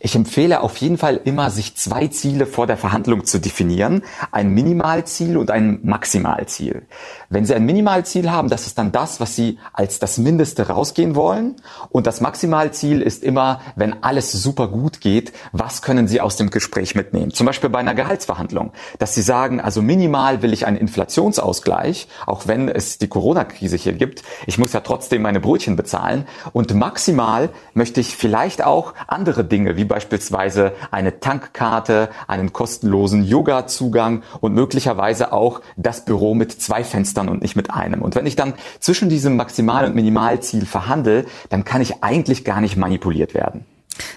Ich 0.00 0.14
empfehle 0.14 0.60
auf 0.60 0.76
jeden 0.76 0.98
Fall 0.98 1.18
immer, 1.24 1.50
sich 1.50 1.76
zwei 1.76 2.08
Ziele 2.08 2.44
vor 2.44 2.66
der 2.66 2.76
Verhandlung 2.76 3.24
zu 3.24 3.38
definieren. 3.38 4.02
Ein 4.32 4.50
Minimalziel 4.50 5.38
und 5.38 5.50
ein 5.50 5.80
Maximalziel. 5.82 6.82
Wenn 7.30 7.46
Sie 7.46 7.54
ein 7.54 7.64
Minimalziel 7.64 8.30
haben, 8.30 8.50
das 8.50 8.66
ist 8.66 8.76
dann 8.76 8.92
das, 8.92 9.18
was 9.18 9.34
Sie 9.34 9.58
als 9.72 9.98
das 9.98 10.18
Mindeste 10.18 10.68
rausgehen 10.68 11.14
wollen. 11.14 11.56
Und 11.88 12.06
das 12.06 12.20
Maximalziel 12.20 13.00
ist 13.00 13.24
immer, 13.24 13.60
wenn 13.76 14.02
alles 14.02 14.30
super 14.32 14.68
gut 14.68 15.00
geht, 15.00 15.32
was 15.52 15.80
können 15.80 16.06
Sie 16.06 16.20
aus 16.20 16.36
dem 16.36 16.50
Gespräch 16.50 16.94
mitnehmen? 16.94 17.32
Zum 17.32 17.46
Beispiel 17.46 17.70
bei 17.70 17.78
einer 17.78 17.94
Gehaltsverhandlung, 17.94 18.72
dass 18.98 19.14
Sie 19.14 19.22
sagen, 19.22 19.60
also 19.60 19.80
minimal 19.80 20.42
will 20.42 20.52
ich 20.52 20.66
einen 20.66 20.76
Inflationsausgleich, 20.76 22.08
auch 22.26 22.46
wenn 22.46 22.68
es 22.68 22.98
die 22.98 23.08
Corona-Krise 23.08 23.76
hier 23.76 23.94
gibt. 23.94 24.22
Ich 24.46 24.58
muss 24.58 24.74
ja 24.74 24.80
trotzdem 24.80 25.22
meine 25.22 25.40
Brötchen 25.40 25.76
bezahlen. 25.76 26.26
Und 26.52 26.74
maximal 26.74 27.48
möchte 27.72 28.00
ich 28.00 28.16
vielleicht 28.16 28.62
auch 28.62 28.92
andere 29.06 29.43
Dinge, 29.44 29.76
wie 29.76 29.84
beispielsweise 29.84 30.72
eine 30.90 31.20
Tankkarte, 31.20 32.08
einen 32.26 32.52
kostenlosen 32.52 33.24
Yoga-Zugang 33.24 34.22
und 34.40 34.54
möglicherweise 34.54 35.32
auch 35.32 35.60
das 35.76 36.04
Büro 36.04 36.34
mit 36.34 36.52
zwei 36.52 36.84
Fenstern 36.84 37.28
und 37.28 37.42
nicht 37.42 37.56
mit 37.56 37.70
einem. 37.70 38.02
Und 38.02 38.14
wenn 38.14 38.26
ich 38.26 38.36
dann 38.36 38.54
zwischen 38.80 39.08
diesem 39.08 39.36
Maximal- 39.36 39.86
und 39.86 39.94
Minimalziel 39.94 40.66
verhandle, 40.66 41.24
dann 41.48 41.64
kann 41.64 41.80
ich 41.80 42.02
eigentlich 42.02 42.44
gar 42.44 42.60
nicht 42.60 42.76
manipuliert 42.76 43.34
werden. 43.34 43.64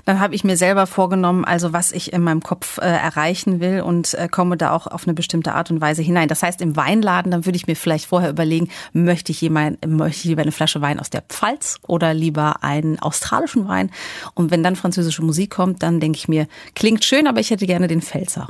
Dann 0.06 0.20
habe 0.20 0.36
ich 0.36 0.44
mir 0.44 0.58
selber 0.58 0.88
vorgenommen, 0.88 1.46
also 1.46 1.74
was 1.74 1.92
ich 1.92 2.14
in 2.14 2.22
meinem 2.22 2.42
Kopf 2.42 2.78
äh, 2.78 2.86
erreichen 2.86 3.60
will 3.60 3.82
und 3.82 4.14
äh, 4.14 4.28
komme 4.28 4.58
da 4.58 4.72
auch 4.72 4.88
auf 4.88 5.04
eine 5.04 5.14
bestimmte 5.14 5.54
Art 5.54 5.72
und 5.72 5.82
Weise 5.82 6.02
hinein. 6.02 6.28
Das 6.28 6.44
heißt, 6.44 6.62
im 6.62 6.76
Weinladen, 6.76 7.32
dann 7.32 7.46
würde 7.46 7.58
ich 7.58 7.68
mir 7.68 7.76
vielleicht 7.76 8.06
vorher 8.06 8.30
überlegen, 8.30 8.70
möchte 8.94 9.32
ich, 9.32 9.42
jemand, 9.42 9.86
möchte 9.86 10.20
ich 10.20 10.26
lieber 10.26 10.42
eine 10.42 10.52
Flasche 10.52 10.82
Wein 10.82 11.00
aus 11.00 11.10
der 11.10 11.22
Pfalz 11.22 11.80
oder 11.88 12.14
lieber 12.14 12.64
einen 12.64 13.00
australischen 13.00 13.68
Wein? 13.68 13.92
Und 14.34 14.52
wenn 14.52 14.64
dann 14.64 14.76
französische 14.76 15.24
Musik 15.24 15.52
kommt, 15.52 15.84
dann 15.84 16.00
denke 16.00 16.18
ich 16.18 16.28
mir, 16.28 16.48
klingt 16.76 17.04
schön, 17.04 17.28
aber 17.28 17.40
ich 17.40 17.50
hätte 17.50 17.66
gerne 17.66 17.88
den 17.88 18.02
Pfälzer. 18.02 18.50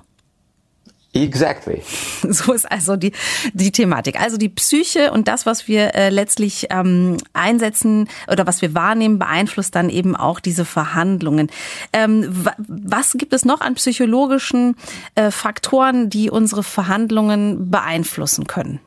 Exactly. 1.23 1.81
So 2.29 2.53
ist 2.53 2.69
also 2.69 2.95
die, 2.97 3.13
die 3.53 3.71
Thematik. 3.71 4.19
Also 4.19 4.37
die 4.37 4.49
Psyche 4.49 5.11
und 5.11 5.27
das, 5.27 5.45
was 5.45 5.67
wir 5.67 5.95
äh, 5.95 6.09
letztlich 6.09 6.67
ähm, 6.69 7.17
einsetzen 7.33 8.09
oder 8.29 8.45
was 8.45 8.61
wir 8.61 8.73
wahrnehmen, 8.73 9.17
beeinflusst 9.17 9.75
dann 9.75 9.89
eben 9.89 10.15
auch 10.15 10.39
diese 10.39 10.65
Verhandlungen. 10.65 11.49
Ähm, 11.93 12.45
was 12.57 13.13
gibt 13.13 13.33
es 13.33 13.45
noch 13.45 13.61
an 13.61 13.75
psychologischen 13.75 14.75
äh, 15.15 15.31
Faktoren, 15.31 16.09
die 16.09 16.29
unsere 16.29 16.63
Verhandlungen 16.63 17.71
beeinflussen 17.71 18.45
können? 18.47 18.79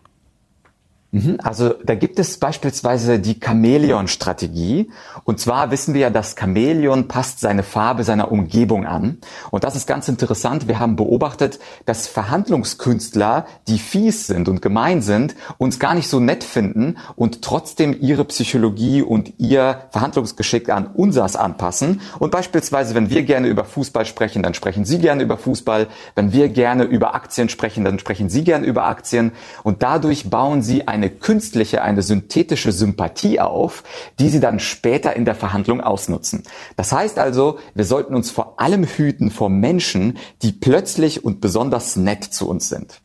Mhm. 1.13 1.39
Also 1.43 1.75
da 1.85 1.97
gibt 1.97 2.21
es 2.21 2.39
beispielsweise 2.39 3.19
die 3.19 3.41
Chamäleon-Strategie. 3.41 4.91
Und 5.25 5.41
zwar 5.41 5.71
wissen 5.73 5.93
wir 5.93 6.03
ja, 6.03 6.11
dass 6.11 6.37
Chamäleon 6.39 7.09
passt 7.09 7.41
seine 7.41 7.65
Farbe 7.65 8.05
seiner 8.05 8.31
Umgebung 8.31 8.87
an. 8.87 9.19
Und 9.51 9.65
das 9.65 9.75
ist 9.75 9.89
ganz 9.89 10.09
interessant. 10.09 10.69
Wir 10.69 10.79
haben 10.79 10.95
beobachtet, 10.95 11.59
dass 11.85 12.07
Verhandlungskünstler, 12.07 13.47
die 13.67 13.79
fies 13.79 14.29
sind 14.29 14.49
und 14.49 14.63
gemein 14.63 15.03
sind, 15.03 15.35
uns 15.59 15.81
gar 15.81 15.95
nicht 15.95 16.09
so 16.09 16.21
nett 16.21 16.45
finden 16.45 16.97
und 17.17 17.43
trotzdem 17.43 17.97
ihre 18.01 18.25
Psychologie 18.25 19.03
und 19.03 19.33
ihr 19.39 19.83
Verhandlungsgeschick 19.91 20.69
an 20.69 20.87
unsers 20.87 21.35
anpassen. 21.35 22.03
Und 22.21 22.31
beispielsweise, 22.31 22.95
wenn 22.95 23.11
wir 23.11 23.25
gerne 23.25 23.49
über 23.49 23.65
Fußball 23.65 24.07
sprechen, 24.07 24.45
dann 24.45 24.55
sprechen 24.55 24.85
sie 24.85 24.99
gerne 24.99 25.25
über 25.25 25.37
Fußball. 25.37 25.89
Wenn 26.15 26.33
wir 26.33 26.49
gerne 26.49 26.85
über 26.85 27.15
Aktien 27.17 27.49
sprechen, 27.49 27.85
dann 27.85 27.99
sprechen 27.99 28.29
sie 28.29 28.45
gerne 28.45 28.65
über 28.65 28.85
Aktien. 28.85 29.33
Und 29.65 29.83
dadurch 29.83 30.31
bauen 30.31 30.63
sie 30.63 30.87
ein 30.87 31.00
eine 31.01 31.11
künstliche, 31.11 31.83
eine 31.83 32.03
synthetische 32.03 32.73
Sympathie 32.73 33.41
auf, 33.41 33.83
die 34.19 34.29
sie 34.29 34.41
dann 34.41 34.61
später 34.61 35.17
in 35.17 35.25
der 35.25 35.35
Verhandlung 35.35 35.81
ausnutzen. 35.81 36.43
Das 36.77 36.93
heißt 36.93 37.19
also, 37.19 37.59
wir 37.75 37.85
sollten 37.85 38.15
uns 38.15 38.31
vor 38.31 38.61
allem 38.61 38.85
hüten 38.85 39.31
vor 39.31 39.49
Menschen, 39.49 40.19
die 40.43 40.53
plötzlich 40.53 41.25
und 41.25 41.41
besonders 41.41 41.97
nett 41.97 42.25
zu 42.25 42.49
uns 42.49 42.69
sind. 42.69 43.01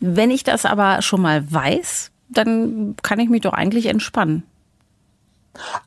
Wenn 0.00 0.30
ich 0.30 0.44
das 0.44 0.64
aber 0.64 1.02
schon 1.02 1.22
mal 1.22 1.50
weiß, 1.50 2.10
dann 2.28 2.94
kann 3.02 3.18
ich 3.20 3.28
mich 3.28 3.42
doch 3.42 3.52
eigentlich 3.52 3.86
entspannen. 3.86 4.44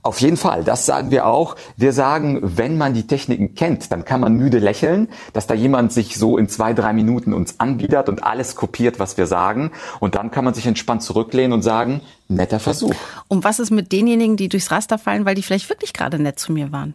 Auf 0.02 0.22
jeden 0.22 0.38
Fall, 0.38 0.64
das 0.64 0.86
sagen 0.86 1.12
wir 1.12 1.26
auch. 1.26 1.56
Wir 1.76 1.94
sagen, 1.94 2.40
wenn 2.42 2.78
man 2.78 2.94
die 2.94 3.08
Techniken 3.08 3.56
kennt, 3.56 3.92
dann 3.92 4.06
kann 4.06 4.22
man 4.22 4.34
müde 4.34 4.60
lächeln, 4.60 5.10
dass 5.34 5.48
da 5.48 5.54
jemand 5.54 5.92
sich 5.92 6.18
so 6.18 6.38
in 6.38 6.48
zwei, 6.48 6.74
drei 6.74 6.94
Minuten 6.94 7.34
uns 7.34 7.60
anbietet 7.60 8.10
und 8.10 8.24
alles 8.24 8.56
kopiert, 8.56 9.00
was 9.00 9.18
wir 9.18 9.28
sagen. 9.28 9.72
Und 10.00 10.16
dann 10.16 10.32
kann 10.32 10.46
man 10.46 10.54
sich 10.54 10.66
entspannt 10.66 11.04
zurücklehnen 11.04 11.54
und 11.54 11.62
sagen, 11.62 12.02
netter 12.28 12.60
Versuch. 12.60 12.94
Und 13.28 13.44
was 13.44 13.60
ist 13.60 13.72
mit 13.72 13.92
denjenigen, 13.92 14.38
die 14.38 14.50
durchs 14.50 14.72
Raster 14.72 14.98
fallen, 14.98 15.26
weil 15.26 15.36
die 15.36 15.44
vielleicht 15.44 15.70
wirklich 15.70 15.94
gerade 15.94 16.20
nett 16.20 16.40
zu 16.40 16.52
mir 16.52 16.72
waren? 16.72 16.94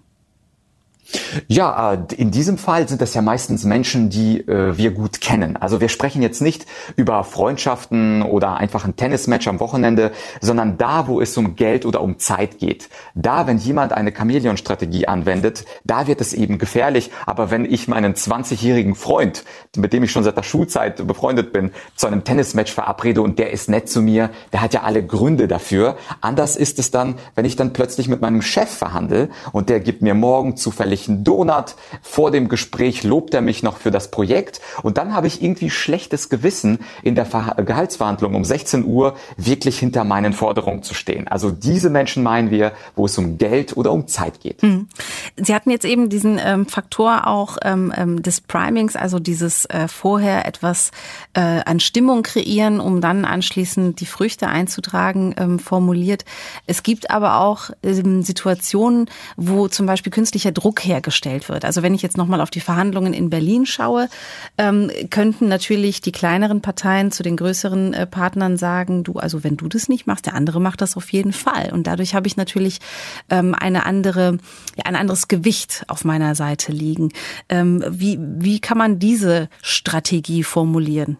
Ja, 1.48 1.94
äh, 1.94 1.98
in 2.16 2.30
diesem 2.30 2.58
Fall 2.58 2.88
sind 2.88 3.00
das 3.00 3.14
ja 3.14 3.22
meistens 3.22 3.64
Menschen, 3.64 4.08
die 4.08 4.40
äh, 4.40 4.76
wir 4.76 4.92
gut 4.92 5.20
kennen. 5.20 5.56
Also 5.56 5.80
wir 5.80 5.88
sprechen 5.88 6.22
jetzt 6.22 6.40
nicht 6.40 6.66
über 6.96 7.24
Freundschaften 7.24 8.22
oder 8.22 8.56
einfach 8.56 8.84
ein 8.84 8.96
Tennismatch 8.96 9.48
am 9.48 9.60
Wochenende, 9.60 10.12
sondern 10.40 10.78
da, 10.78 11.08
wo 11.08 11.20
es 11.20 11.36
um 11.36 11.56
Geld 11.56 11.84
oder 11.86 12.00
um 12.00 12.18
Zeit 12.18 12.58
geht. 12.58 12.88
Da, 13.14 13.46
wenn 13.46 13.58
jemand 13.58 13.92
eine 13.92 14.12
Chamäleon-Strategie 14.12 15.08
anwendet, 15.08 15.64
da 15.84 16.06
wird 16.06 16.20
es 16.20 16.32
eben 16.32 16.58
gefährlich. 16.58 17.10
Aber 17.26 17.50
wenn 17.50 17.64
ich 17.64 17.88
meinen 17.88 18.14
20-jährigen 18.14 18.94
Freund, 18.94 19.44
mit 19.76 19.92
dem 19.92 20.04
ich 20.04 20.12
schon 20.12 20.24
seit 20.24 20.36
der 20.36 20.42
Schulzeit 20.42 21.06
befreundet 21.06 21.52
bin, 21.52 21.72
zu 21.96 22.06
einem 22.06 22.24
Tennismatch 22.24 22.72
verabrede 22.72 23.22
und 23.22 23.38
der 23.38 23.50
ist 23.50 23.68
nett 23.68 23.88
zu 23.88 24.02
mir, 24.02 24.30
der 24.52 24.60
hat 24.60 24.72
ja 24.72 24.82
alle 24.82 25.04
Gründe 25.04 25.48
dafür. 25.48 25.96
Anders 26.20 26.56
ist 26.56 26.78
es 26.78 26.90
dann, 26.90 27.16
wenn 27.34 27.44
ich 27.44 27.56
dann 27.56 27.72
plötzlich 27.72 28.08
mit 28.08 28.20
meinem 28.20 28.42
Chef 28.42 28.70
verhandle 28.70 29.28
und 29.52 29.68
der 29.68 29.80
gibt 29.80 30.02
mir 30.02 30.14
morgen 30.14 30.56
ich 30.91 30.91
einen 31.08 31.24
Donut. 31.24 31.74
Vor 32.02 32.30
dem 32.30 32.48
Gespräch 32.48 33.02
lobt 33.02 33.34
er 33.34 33.40
mich 33.40 33.62
noch 33.62 33.78
für 33.78 33.90
das 33.90 34.10
Projekt. 34.10 34.60
Und 34.82 34.98
dann 34.98 35.14
habe 35.14 35.26
ich 35.26 35.42
irgendwie 35.42 35.70
schlechtes 35.70 36.28
Gewissen, 36.28 36.80
in 37.02 37.14
der 37.14 37.26
Gehaltsverhandlung 37.56 38.34
um 38.34 38.44
16 38.44 38.84
Uhr 38.84 39.16
wirklich 39.36 39.78
hinter 39.78 40.04
meinen 40.04 40.32
Forderungen 40.32 40.82
zu 40.82 40.94
stehen. 40.94 41.28
Also 41.28 41.50
diese 41.50 41.90
Menschen 41.90 42.22
meinen 42.22 42.50
wir, 42.50 42.72
wo 42.94 43.06
es 43.06 43.16
um 43.18 43.38
Geld 43.38 43.76
oder 43.76 43.92
um 43.92 44.06
Zeit 44.06 44.40
geht. 44.40 44.62
Mhm. 44.62 44.88
Sie 45.36 45.54
hatten 45.54 45.70
jetzt 45.70 45.84
eben 45.84 46.08
diesen 46.08 46.38
ähm, 46.42 46.66
Faktor 46.66 47.26
auch 47.26 47.58
ähm, 47.62 47.92
ähm, 47.96 48.22
des 48.22 48.40
Primings, 48.40 48.96
also 48.96 49.18
dieses 49.18 49.64
äh, 49.66 49.88
vorher 49.88 50.46
etwas 50.46 50.90
äh, 51.34 51.40
an 51.40 51.80
Stimmung 51.80 52.22
kreieren, 52.22 52.80
um 52.80 53.00
dann 53.00 53.24
anschließend 53.24 54.00
die 54.00 54.06
Früchte 54.06 54.48
einzutragen, 54.48 55.34
ähm, 55.38 55.58
formuliert. 55.58 56.24
Es 56.66 56.82
gibt 56.82 57.10
aber 57.10 57.40
auch 57.40 57.70
ähm, 57.82 58.22
Situationen, 58.22 59.08
wo 59.36 59.68
zum 59.68 59.86
Beispiel 59.86 60.12
künstlicher 60.12 60.52
Druck 60.52 60.81
hergestellt 60.84 61.48
wird. 61.48 61.64
Also 61.64 61.82
wenn 61.82 61.94
ich 61.94 62.02
jetzt 62.02 62.16
nochmal 62.16 62.40
auf 62.40 62.50
die 62.50 62.60
Verhandlungen 62.60 63.12
in 63.12 63.30
Berlin 63.30 63.66
schaue, 63.66 64.08
ähm, 64.58 64.90
könnten 65.10 65.48
natürlich 65.48 66.00
die 66.00 66.12
kleineren 66.12 66.60
Parteien 66.60 67.12
zu 67.12 67.22
den 67.22 67.36
größeren 67.36 67.94
äh, 67.94 68.06
Partnern 68.06 68.56
sagen, 68.56 69.04
du, 69.04 69.14
also 69.14 69.44
wenn 69.44 69.56
du 69.56 69.68
das 69.68 69.88
nicht 69.88 70.06
machst, 70.06 70.26
der 70.26 70.34
andere 70.34 70.60
macht 70.60 70.80
das 70.80 70.96
auf 70.96 71.12
jeden 71.12 71.32
Fall. 71.32 71.72
Und 71.72 71.86
dadurch 71.86 72.14
habe 72.14 72.26
ich 72.26 72.36
natürlich 72.36 72.78
ähm, 73.30 73.54
eine 73.54 73.86
andere, 73.86 74.38
ja, 74.76 74.84
ein 74.84 74.96
anderes 74.96 75.28
Gewicht 75.28 75.84
auf 75.88 76.04
meiner 76.04 76.34
Seite 76.34 76.72
liegen. 76.72 77.10
Ähm, 77.48 77.84
wie, 77.88 78.18
wie 78.20 78.60
kann 78.60 78.78
man 78.78 78.98
diese 78.98 79.48
Strategie 79.62 80.42
formulieren? 80.42 81.16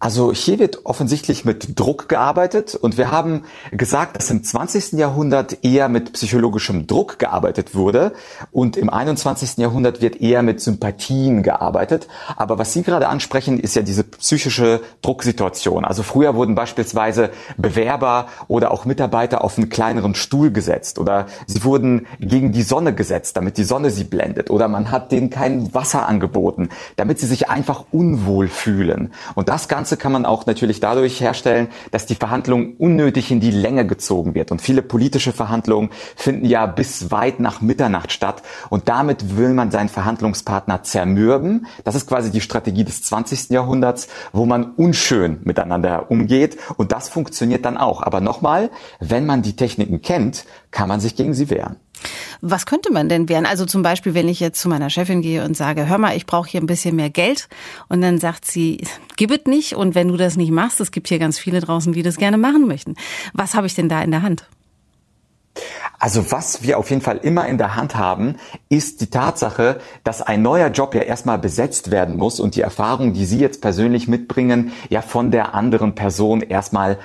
Also 0.00 0.32
hier 0.32 0.60
wird 0.60 0.86
offensichtlich 0.86 1.44
mit 1.44 1.78
Druck 1.78 2.08
gearbeitet 2.08 2.76
und 2.76 2.96
wir 2.96 3.10
haben 3.10 3.42
gesagt, 3.72 4.16
dass 4.16 4.30
im 4.30 4.44
20. 4.44 4.92
Jahrhundert 4.92 5.64
eher 5.64 5.88
mit 5.88 6.12
psychologischem 6.12 6.86
Druck 6.86 7.18
gearbeitet 7.18 7.74
wurde 7.74 8.12
und 8.52 8.76
im 8.76 8.90
21. 8.90 9.56
Jahrhundert 9.56 10.00
wird 10.00 10.20
eher 10.20 10.44
mit 10.44 10.60
Sympathien 10.60 11.42
gearbeitet. 11.42 12.06
Aber 12.36 12.58
was 12.58 12.72
Sie 12.72 12.84
gerade 12.84 13.08
ansprechen, 13.08 13.58
ist 13.58 13.74
ja 13.74 13.82
diese 13.82 14.04
psychische 14.04 14.82
Drucksituation. 15.02 15.84
Also 15.84 16.04
früher 16.04 16.36
wurden 16.36 16.54
beispielsweise 16.54 17.30
Bewerber 17.56 18.28
oder 18.46 18.70
auch 18.70 18.84
Mitarbeiter 18.84 19.42
auf 19.42 19.58
einen 19.58 19.68
kleineren 19.68 20.14
Stuhl 20.14 20.52
gesetzt 20.52 21.00
oder 21.00 21.26
sie 21.48 21.64
wurden 21.64 22.06
gegen 22.20 22.52
die 22.52 22.62
Sonne 22.62 22.94
gesetzt, 22.94 23.36
damit 23.36 23.56
die 23.56 23.64
Sonne 23.64 23.90
sie 23.90 24.04
blendet 24.04 24.48
oder 24.48 24.68
man 24.68 24.92
hat 24.92 25.10
denen 25.10 25.30
kein 25.30 25.74
Wasser 25.74 26.06
angeboten, 26.06 26.68
damit 26.94 27.18
sie 27.18 27.26
sich 27.26 27.48
einfach 27.48 27.86
unwohl 27.90 28.46
fühlen. 28.46 29.12
Und 29.34 29.48
das 29.48 29.66
Ganze 29.66 29.87
Ganze 29.88 30.02
kann 30.02 30.12
man 30.12 30.26
auch 30.26 30.44
natürlich 30.44 30.80
dadurch 30.80 31.18
herstellen, 31.18 31.68
dass 31.92 32.04
die 32.04 32.14
Verhandlung 32.14 32.76
unnötig 32.76 33.30
in 33.30 33.40
die 33.40 33.50
Länge 33.50 33.86
gezogen 33.86 34.34
wird. 34.34 34.52
Und 34.52 34.60
viele 34.60 34.82
politische 34.82 35.32
Verhandlungen 35.32 35.88
finden 36.14 36.44
ja 36.44 36.66
bis 36.66 37.10
weit 37.10 37.40
nach 37.40 37.62
Mitternacht 37.62 38.12
statt. 38.12 38.42
Und 38.68 38.90
damit 38.90 39.38
will 39.38 39.54
man 39.54 39.70
seinen 39.70 39.88
Verhandlungspartner 39.88 40.82
zermürben. 40.82 41.66
Das 41.84 41.94
ist 41.94 42.06
quasi 42.06 42.30
die 42.30 42.42
Strategie 42.42 42.84
des 42.84 43.00
20. 43.00 43.48
Jahrhunderts, 43.48 44.08
wo 44.34 44.44
man 44.44 44.72
unschön 44.72 45.40
miteinander 45.44 46.10
umgeht. 46.10 46.58
Und 46.76 46.92
das 46.92 47.08
funktioniert 47.08 47.64
dann 47.64 47.78
auch. 47.78 48.02
Aber 48.02 48.20
nochmal, 48.20 48.68
wenn 49.00 49.24
man 49.24 49.40
die 49.40 49.56
Techniken 49.56 50.02
kennt, 50.02 50.44
kann 50.70 50.88
man 50.88 51.00
sich 51.00 51.16
gegen 51.16 51.34
sie 51.34 51.50
wehren. 51.50 51.76
Was 52.40 52.66
könnte 52.66 52.92
man 52.92 53.08
denn 53.08 53.28
wehren? 53.28 53.46
Also 53.46 53.66
zum 53.66 53.82
Beispiel, 53.82 54.14
wenn 54.14 54.28
ich 54.28 54.38
jetzt 54.38 54.60
zu 54.60 54.68
meiner 54.68 54.90
Chefin 54.90 55.22
gehe 55.22 55.44
und 55.44 55.56
sage, 55.56 55.88
hör 55.88 55.98
mal, 55.98 56.16
ich 56.16 56.26
brauche 56.26 56.48
hier 56.48 56.60
ein 56.60 56.66
bisschen 56.66 56.94
mehr 56.94 57.10
Geld. 57.10 57.48
Und 57.88 58.00
dann 58.00 58.18
sagt 58.18 58.44
sie, 58.44 58.86
gib 59.16 59.32
es 59.32 59.46
nicht. 59.46 59.74
Und 59.74 59.94
wenn 59.94 60.08
du 60.08 60.16
das 60.16 60.36
nicht 60.36 60.52
machst, 60.52 60.80
es 60.80 60.92
gibt 60.92 61.08
hier 61.08 61.18
ganz 61.18 61.38
viele 61.38 61.60
draußen, 61.60 61.92
die 61.92 62.02
das 62.02 62.16
gerne 62.16 62.38
machen 62.38 62.66
möchten. 62.68 62.94
Was 63.32 63.54
habe 63.54 63.66
ich 63.66 63.74
denn 63.74 63.88
da 63.88 64.02
in 64.02 64.12
der 64.12 64.22
Hand? 64.22 64.46
Also 65.98 66.30
was 66.30 66.62
wir 66.62 66.78
auf 66.78 66.90
jeden 66.90 67.02
Fall 67.02 67.16
immer 67.16 67.46
in 67.48 67.58
der 67.58 67.74
Hand 67.74 67.96
haben, 67.96 68.36
ist 68.68 69.00
die 69.00 69.10
Tatsache, 69.10 69.80
dass 70.04 70.22
ein 70.22 70.42
neuer 70.42 70.68
Job 70.68 70.94
ja 70.94 71.02
erstmal 71.02 71.38
besetzt 71.38 71.90
werden 71.90 72.16
muss 72.16 72.38
und 72.38 72.54
die 72.54 72.60
Erfahrung, 72.60 73.12
die 73.12 73.24
Sie 73.24 73.40
jetzt 73.40 73.60
persönlich 73.60 74.06
mitbringen, 74.06 74.72
ja 74.90 75.02
von 75.02 75.32
der 75.32 75.54
anderen 75.54 75.96
Person 75.96 76.40
erstmal 76.40 76.98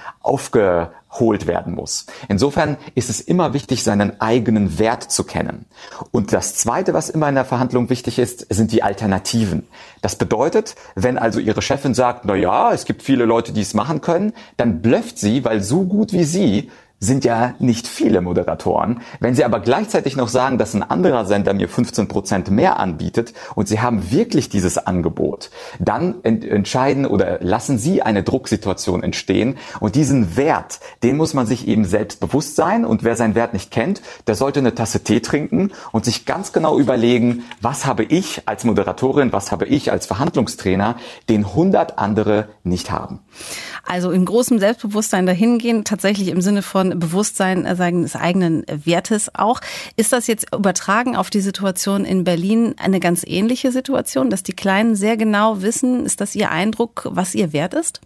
aufgeholt 1.13 1.47
werden 1.47 1.75
muss. 1.75 2.05
Insofern 2.27 2.77
ist 2.95 3.09
es 3.09 3.21
immer 3.21 3.53
wichtig, 3.53 3.83
seinen 3.83 4.19
eigenen 4.19 4.79
Wert 4.79 5.03
zu 5.03 5.23
kennen. 5.23 5.65
Und 6.11 6.33
das 6.33 6.55
Zweite, 6.55 6.93
was 6.93 7.09
immer 7.09 7.29
in 7.29 7.35
der 7.35 7.45
Verhandlung 7.45 7.89
wichtig 7.89 8.19
ist, 8.19 8.47
sind 8.53 8.71
die 8.71 8.83
Alternativen. 8.83 9.67
Das 10.01 10.15
bedeutet, 10.15 10.75
wenn 10.95 11.17
also 11.17 11.39
Ihre 11.39 11.61
Chefin 11.61 11.93
sagt, 11.93 12.25
na 12.25 12.35
ja, 12.35 12.73
es 12.73 12.85
gibt 12.85 13.03
viele 13.03 13.25
Leute, 13.25 13.53
die 13.53 13.61
es 13.61 13.73
machen 13.73 14.01
können, 14.01 14.33
dann 14.57 14.81
blöfft 14.81 15.17
sie, 15.17 15.45
weil 15.45 15.61
so 15.61 15.85
gut 15.85 16.13
wie 16.13 16.23
Sie 16.23 16.71
sind 17.03 17.25
ja 17.25 17.53
nicht 17.59 17.87
viele 17.87 18.21
Moderatoren. 18.21 19.01
Wenn 19.19 19.35
Sie 19.35 19.43
aber 19.43 19.59
gleichzeitig 19.59 20.15
noch 20.15 20.29
sagen, 20.29 20.57
dass 20.57 20.73
ein 20.73 20.83
anderer 20.83 21.25
Sender 21.25 21.53
mir 21.53 21.67
15 21.67 22.07
Prozent 22.07 22.49
mehr 22.49 22.79
anbietet 22.79 23.33
und 23.55 23.67
Sie 23.67 23.81
haben 23.81 24.11
wirklich 24.11 24.49
dieses 24.49 24.77
Angebot, 24.77 25.49
dann 25.79 26.15
ent 26.23 26.45
entscheiden 26.45 27.05
oder 27.05 27.39
lassen 27.41 27.77
Sie 27.77 28.01
eine 28.01 28.23
Drucksituation 28.23 29.03
entstehen 29.03 29.57
und 29.79 29.95
diesen 29.95 30.37
Wert, 30.37 30.79
den 31.03 31.17
muss 31.17 31.33
man 31.33 31.45
sich 31.45 31.67
eben 31.67 31.85
selbst 31.85 32.19
bewusst 32.19 32.55
sein 32.55 32.85
und 32.85 33.03
wer 33.03 33.15
seinen 33.15 33.35
Wert 33.35 33.53
nicht 33.53 33.71
kennt, 33.71 34.01
der 34.27 34.35
sollte 34.35 34.59
eine 34.59 34.73
Tasse 34.73 35.03
Tee 35.03 35.19
trinken 35.19 35.71
und 35.91 36.05
sich 36.05 36.25
ganz 36.25 36.53
genau 36.53 36.79
überlegen, 36.79 37.43
was 37.61 37.85
habe 37.85 38.03
ich 38.03 38.47
als 38.47 38.63
Moderatorin, 38.63 39.33
was 39.33 39.51
habe 39.51 39.65
ich 39.65 39.91
als 39.91 40.05
Verhandlungstrainer, 40.05 40.95
den 41.27 41.45
100 41.45 41.99
andere 41.99 42.47
nicht 42.63 42.91
haben. 42.91 43.19
Also 43.85 44.11
in 44.11 44.23
großem 44.23 44.59
Selbstbewusstsein 44.59 45.25
dahingehen, 45.25 45.83
tatsächlich 45.83 46.29
im 46.29 46.41
Sinne 46.41 46.61
von 46.61 46.92
Bewusstsein 46.95 47.65
äh, 47.65 47.75
seines 47.75 48.15
eigenen 48.15 48.63
Wertes 48.67 49.33
auch. 49.33 49.61
Ist 49.95 50.13
das 50.13 50.27
jetzt 50.27 50.53
übertragen 50.53 51.15
auf 51.15 51.29
die 51.29 51.41
Situation 51.41 52.05
in 52.05 52.23
Berlin 52.23 52.75
eine 52.77 52.99
ganz 52.99 53.23
ähnliche 53.25 53.71
Situation, 53.71 54.29
dass 54.29 54.43
die 54.43 54.53
Kleinen 54.53 54.95
sehr 54.95 55.17
genau 55.17 55.61
wissen, 55.61 56.05
ist 56.05 56.21
das 56.21 56.35
Ihr 56.35 56.51
Eindruck, 56.51 57.07
was 57.09 57.35
ihr 57.35 57.53
Wert 57.53 57.73
ist? 57.73 58.01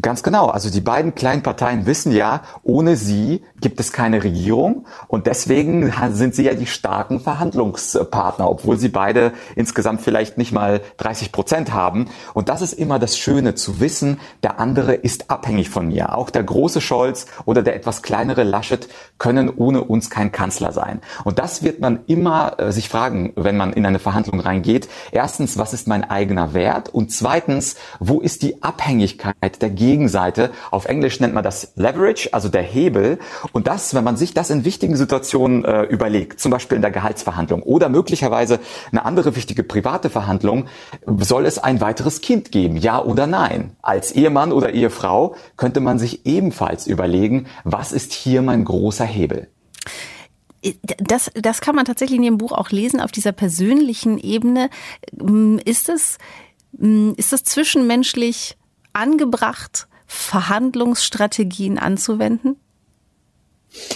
Ganz 0.00 0.22
genau. 0.22 0.46
Also 0.46 0.70
die 0.70 0.80
beiden 0.80 1.14
kleinen 1.14 1.42
Parteien 1.42 1.86
wissen 1.86 2.12
ja, 2.12 2.42
ohne 2.62 2.96
sie 2.96 3.42
gibt 3.60 3.80
es 3.80 3.92
keine 3.92 4.22
Regierung 4.24 4.86
und 5.08 5.26
deswegen 5.26 5.92
sind 6.12 6.34
sie 6.34 6.44
ja 6.44 6.54
die 6.54 6.66
starken 6.66 7.20
Verhandlungspartner, 7.20 8.48
obwohl 8.48 8.78
sie 8.78 8.88
beide 8.88 9.32
insgesamt 9.56 10.00
vielleicht 10.00 10.38
nicht 10.38 10.52
mal 10.52 10.80
30 10.96 11.32
Prozent 11.32 11.72
haben. 11.72 12.06
Und 12.34 12.48
das 12.48 12.62
ist 12.62 12.72
immer 12.72 12.98
das 12.98 13.16
Schöne 13.16 13.54
zu 13.54 13.80
wissen, 13.80 14.20
der 14.42 14.58
andere 14.58 14.94
ist 14.94 15.30
abhängig 15.30 15.70
von 15.70 15.88
mir. 15.88 16.16
Auch 16.16 16.30
der 16.30 16.42
große 16.42 16.80
Scholz 16.80 17.26
oder 17.44 17.62
der 17.62 17.76
etwas 17.76 18.02
kleinere 18.02 18.42
Laschet 18.42 18.88
können 19.18 19.50
ohne 19.50 19.84
uns 19.84 20.10
kein 20.10 20.32
Kanzler 20.32 20.72
sein. 20.72 21.00
Und 21.24 21.38
das 21.38 21.62
wird 21.62 21.80
man 21.80 22.00
immer 22.06 22.58
äh, 22.58 22.72
sich 22.72 22.88
fragen, 22.88 23.32
wenn 23.36 23.56
man 23.56 23.72
in 23.72 23.86
eine 23.86 23.98
Verhandlung 23.98 24.40
reingeht. 24.40 24.88
Erstens, 25.12 25.58
was 25.58 25.72
ist 25.72 25.86
mein 25.86 26.08
eigener 26.08 26.54
Wert? 26.54 26.88
Und 26.88 27.12
zweitens, 27.12 27.76
wo 27.98 28.20
ist 28.20 28.42
die 28.42 28.62
Abhängigkeit 28.62 29.59
der 29.62 29.70
Gegenseite. 29.70 30.50
Auf 30.70 30.86
Englisch 30.86 31.20
nennt 31.20 31.34
man 31.34 31.44
das 31.44 31.72
Leverage, 31.76 32.30
also 32.32 32.48
der 32.48 32.62
Hebel. 32.62 33.18
Und 33.52 33.66
das, 33.66 33.94
wenn 33.94 34.04
man 34.04 34.16
sich 34.16 34.34
das 34.34 34.50
in 34.50 34.64
wichtigen 34.64 34.96
Situationen 34.96 35.64
äh, 35.64 35.82
überlegt, 35.84 36.40
zum 36.40 36.50
Beispiel 36.50 36.76
in 36.76 36.82
der 36.82 36.90
Gehaltsverhandlung 36.90 37.62
oder 37.62 37.88
möglicherweise 37.88 38.60
eine 38.90 39.04
andere 39.04 39.36
wichtige 39.36 39.62
private 39.62 40.10
Verhandlung, 40.10 40.66
soll 41.18 41.46
es 41.46 41.58
ein 41.58 41.80
weiteres 41.80 42.20
Kind 42.20 42.52
geben, 42.52 42.76
ja 42.76 43.02
oder 43.02 43.26
nein? 43.26 43.76
Als 43.82 44.12
Ehemann 44.12 44.52
oder 44.52 44.72
Ehefrau 44.72 45.34
könnte 45.56 45.80
man 45.80 45.98
sich 45.98 46.26
ebenfalls 46.26 46.86
überlegen, 46.86 47.46
was 47.64 47.92
ist 47.92 48.12
hier 48.12 48.42
mein 48.42 48.64
großer 48.64 49.04
Hebel? 49.04 49.48
Das, 50.98 51.30
das 51.34 51.60
kann 51.60 51.74
man 51.74 51.86
tatsächlich 51.86 52.18
in 52.18 52.24
Ihrem 52.24 52.38
Buch 52.38 52.52
auch 52.52 52.70
lesen, 52.70 53.00
auf 53.00 53.12
dieser 53.12 53.32
persönlichen 53.32 54.18
Ebene. 54.18 54.68
Ist 55.64 55.88
es, 55.88 56.18
ist 57.16 57.32
es 57.32 57.44
zwischenmenschlich 57.44 58.58
angebracht, 58.92 59.88
Verhandlungsstrategien 60.06 61.78
anzuwenden? 61.78 62.56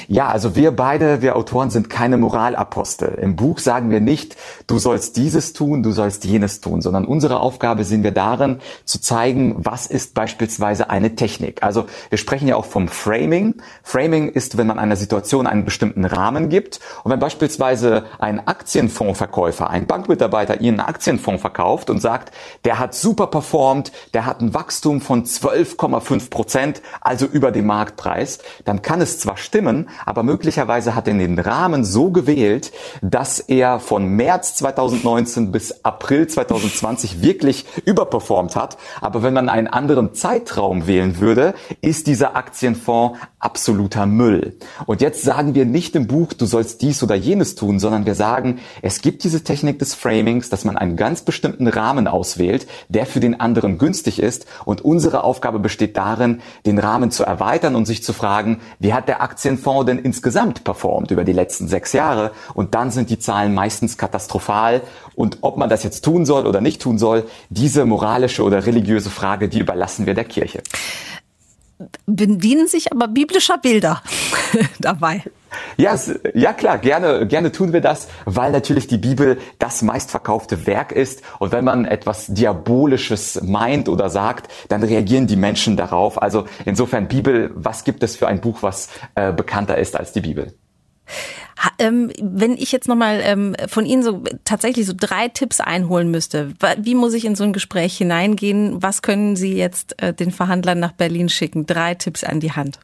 Ja, 0.06 0.28
also 0.28 0.54
wir 0.54 0.70
beide, 0.70 1.20
wir 1.20 1.34
Autoren 1.34 1.70
sind 1.70 1.90
keine 1.90 2.16
Moralapostel. 2.16 3.18
Im 3.20 3.34
Buch 3.34 3.58
sagen 3.58 3.90
wir 3.90 4.00
nicht, 4.00 4.36
du 4.68 4.78
sollst 4.78 5.16
dieses 5.16 5.52
tun, 5.52 5.82
du 5.82 5.90
sollst 5.90 6.24
jenes 6.24 6.60
tun, 6.60 6.80
sondern 6.80 7.04
unsere 7.04 7.40
Aufgabe 7.40 7.84
sehen 7.84 8.04
wir 8.04 8.12
darin, 8.12 8.60
zu 8.84 9.00
zeigen, 9.00 9.56
was 9.58 9.86
ist 9.86 10.14
beispielsweise 10.14 10.90
eine 10.90 11.16
Technik. 11.16 11.62
Also 11.64 11.86
wir 12.08 12.18
sprechen 12.18 12.46
ja 12.46 12.54
auch 12.54 12.66
vom 12.66 12.86
Framing. 12.86 13.54
Framing 13.82 14.28
ist, 14.28 14.56
wenn 14.56 14.68
man 14.68 14.78
einer 14.78 14.96
Situation 14.96 15.46
einen 15.46 15.64
bestimmten 15.64 16.04
Rahmen 16.04 16.50
gibt. 16.50 16.78
Und 17.02 17.10
wenn 17.10 17.18
beispielsweise 17.18 18.04
ein 18.20 18.46
Aktienfondsverkäufer, 18.46 19.70
ein 19.70 19.86
Bankmitarbeiter 19.86 20.54
einen 20.54 20.80
Aktienfonds 20.80 21.40
verkauft 21.40 21.90
und 21.90 22.00
sagt, 22.00 22.32
der 22.64 22.78
hat 22.78 22.94
super 22.94 23.26
performt, 23.26 23.90
der 24.12 24.24
hat 24.24 24.40
ein 24.40 24.54
Wachstum 24.54 25.00
von 25.00 25.24
12,5 25.24 26.30
Prozent, 26.30 26.82
also 27.00 27.26
über 27.26 27.50
dem 27.50 27.66
Marktpreis, 27.66 28.38
dann 28.64 28.82
kann 28.82 29.00
es 29.00 29.18
zwar 29.18 29.36
stimmen, 29.36 29.63
stimmen, 29.64 29.88
aber 30.04 30.22
möglicherweise 30.22 30.94
hat 30.94 31.08
er 31.08 31.14
den 31.14 31.38
Rahmen 31.38 31.84
so 31.84 32.10
gewählt, 32.10 32.72
dass 33.02 33.40
er 33.40 33.80
von 33.80 34.06
März 34.06 34.56
2019 34.56 35.52
bis 35.52 35.84
April 35.84 36.26
2020 36.26 37.22
wirklich 37.22 37.64
überperformt 37.84 38.56
hat. 38.56 38.76
Aber 39.00 39.22
wenn 39.22 39.34
man 39.34 39.48
einen 39.48 39.66
anderen 39.66 40.14
Zeitraum 40.14 40.86
wählen 40.86 41.20
würde, 41.20 41.54
ist 41.80 42.06
dieser 42.06 42.36
Aktienfonds 42.36 43.18
absoluter 43.38 44.06
Müll. 44.06 44.58
Und 44.86 45.00
jetzt 45.00 45.22
sagen 45.22 45.54
wir 45.54 45.64
nicht 45.64 45.96
im 45.96 46.06
Buch, 46.06 46.32
du 46.32 46.46
sollst 46.46 46.82
dies 46.82 47.02
oder 47.02 47.14
jenes 47.14 47.54
tun, 47.54 47.78
sondern 47.78 48.06
wir 48.06 48.14
sagen, 48.14 48.58
es 48.82 49.00
gibt 49.00 49.24
diese 49.24 49.44
Technik 49.44 49.78
des 49.78 49.94
Framings, 49.94 50.50
dass 50.50 50.64
man 50.64 50.76
einen 50.76 50.96
ganz 50.96 51.22
bestimmten 51.22 51.68
Rahmen 51.68 52.06
auswählt, 52.06 52.66
der 52.88 53.06
für 53.06 53.20
den 53.20 53.40
anderen 53.40 53.78
günstig 53.78 54.18
ist. 54.18 54.46
Und 54.64 54.82
unsere 54.82 55.24
Aufgabe 55.24 55.58
besteht 55.58 55.96
darin, 55.96 56.40
den 56.66 56.78
Rahmen 56.78 57.10
zu 57.10 57.24
erweitern 57.24 57.76
und 57.76 57.86
sich 57.86 58.02
zu 58.02 58.12
fragen, 58.12 58.60
wie 58.78 58.92
hat 58.92 59.08
der 59.08 59.20
Aktienfonds 59.54 59.86
denn 59.86 59.98
insgesamt 59.98 60.64
performt 60.64 61.10
über 61.10 61.24
die 61.24 61.32
letzten 61.32 61.68
sechs 61.68 61.92
Jahre? 61.92 62.32
Und 62.54 62.74
dann 62.74 62.90
sind 62.90 63.10
die 63.10 63.18
Zahlen 63.18 63.54
meistens 63.54 63.96
katastrophal. 63.96 64.82
Und 65.14 65.38
ob 65.42 65.56
man 65.56 65.68
das 65.68 65.84
jetzt 65.84 66.04
tun 66.04 66.26
soll 66.26 66.46
oder 66.46 66.60
nicht 66.60 66.82
tun 66.82 66.98
soll, 66.98 67.24
diese 67.50 67.84
moralische 67.84 68.42
oder 68.42 68.66
religiöse 68.66 69.10
Frage, 69.10 69.48
die 69.48 69.60
überlassen 69.60 70.06
wir 70.06 70.14
der 70.14 70.24
Kirche. 70.24 70.62
Bedienen 72.06 72.68
sich 72.68 72.92
aber 72.92 73.08
biblischer 73.08 73.58
Bilder 73.58 74.02
dabei. 74.78 75.22
Ja, 75.76 75.98
ja 76.34 76.52
klar, 76.52 76.78
gerne, 76.78 77.26
gerne 77.26 77.52
tun 77.52 77.72
wir 77.72 77.80
das, 77.80 78.08
weil 78.24 78.52
natürlich 78.52 78.86
die 78.86 78.98
Bibel 78.98 79.38
das 79.58 79.82
meistverkaufte 79.82 80.66
Werk 80.66 80.92
ist. 80.92 81.22
Und 81.38 81.52
wenn 81.52 81.64
man 81.64 81.84
etwas 81.84 82.26
Diabolisches 82.26 83.40
meint 83.42 83.88
oder 83.88 84.10
sagt, 84.10 84.48
dann 84.68 84.82
reagieren 84.82 85.26
die 85.26 85.36
Menschen 85.36 85.76
darauf. 85.76 86.20
Also 86.20 86.44
insofern 86.64 87.08
Bibel, 87.08 87.50
was 87.54 87.84
gibt 87.84 88.02
es 88.02 88.16
für 88.16 88.26
ein 88.26 88.40
Buch, 88.40 88.62
was 88.62 88.88
äh, 89.14 89.32
bekannter 89.32 89.78
ist 89.78 89.96
als 89.96 90.12
die 90.12 90.20
Bibel? 90.20 90.54
Ähm, 91.78 92.10
wenn 92.20 92.54
ich 92.54 92.72
jetzt 92.72 92.88
nochmal 92.88 93.20
ähm, 93.22 93.56
von 93.68 93.86
Ihnen 93.86 94.02
so 94.02 94.22
tatsächlich 94.44 94.86
so 94.86 94.92
drei 94.96 95.28
Tipps 95.28 95.60
einholen 95.60 96.10
müsste, 96.10 96.52
wie 96.78 96.94
muss 96.94 97.14
ich 97.14 97.24
in 97.24 97.36
so 97.36 97.44
ein 97.44 97.52
Gespräch 97.52 97.96
hineingehen? 97.96 98.82
Was 98.82 99.02
können 99.02 99.36
Sie 99.36 99.54
jetzt 99.54 100.00
äh, 100.02 100.12
den 100.12 100.30
Verhandlern 100.30 100.78
nach 100.78 100.92
Berlin 100.92 101.28
schicken? 101.28 101.66
Drei 101.66 101.94
Tipps 101.94 102.24
an 102.24 102.40
die 102.40 102.52
Hand. 102.52 102.80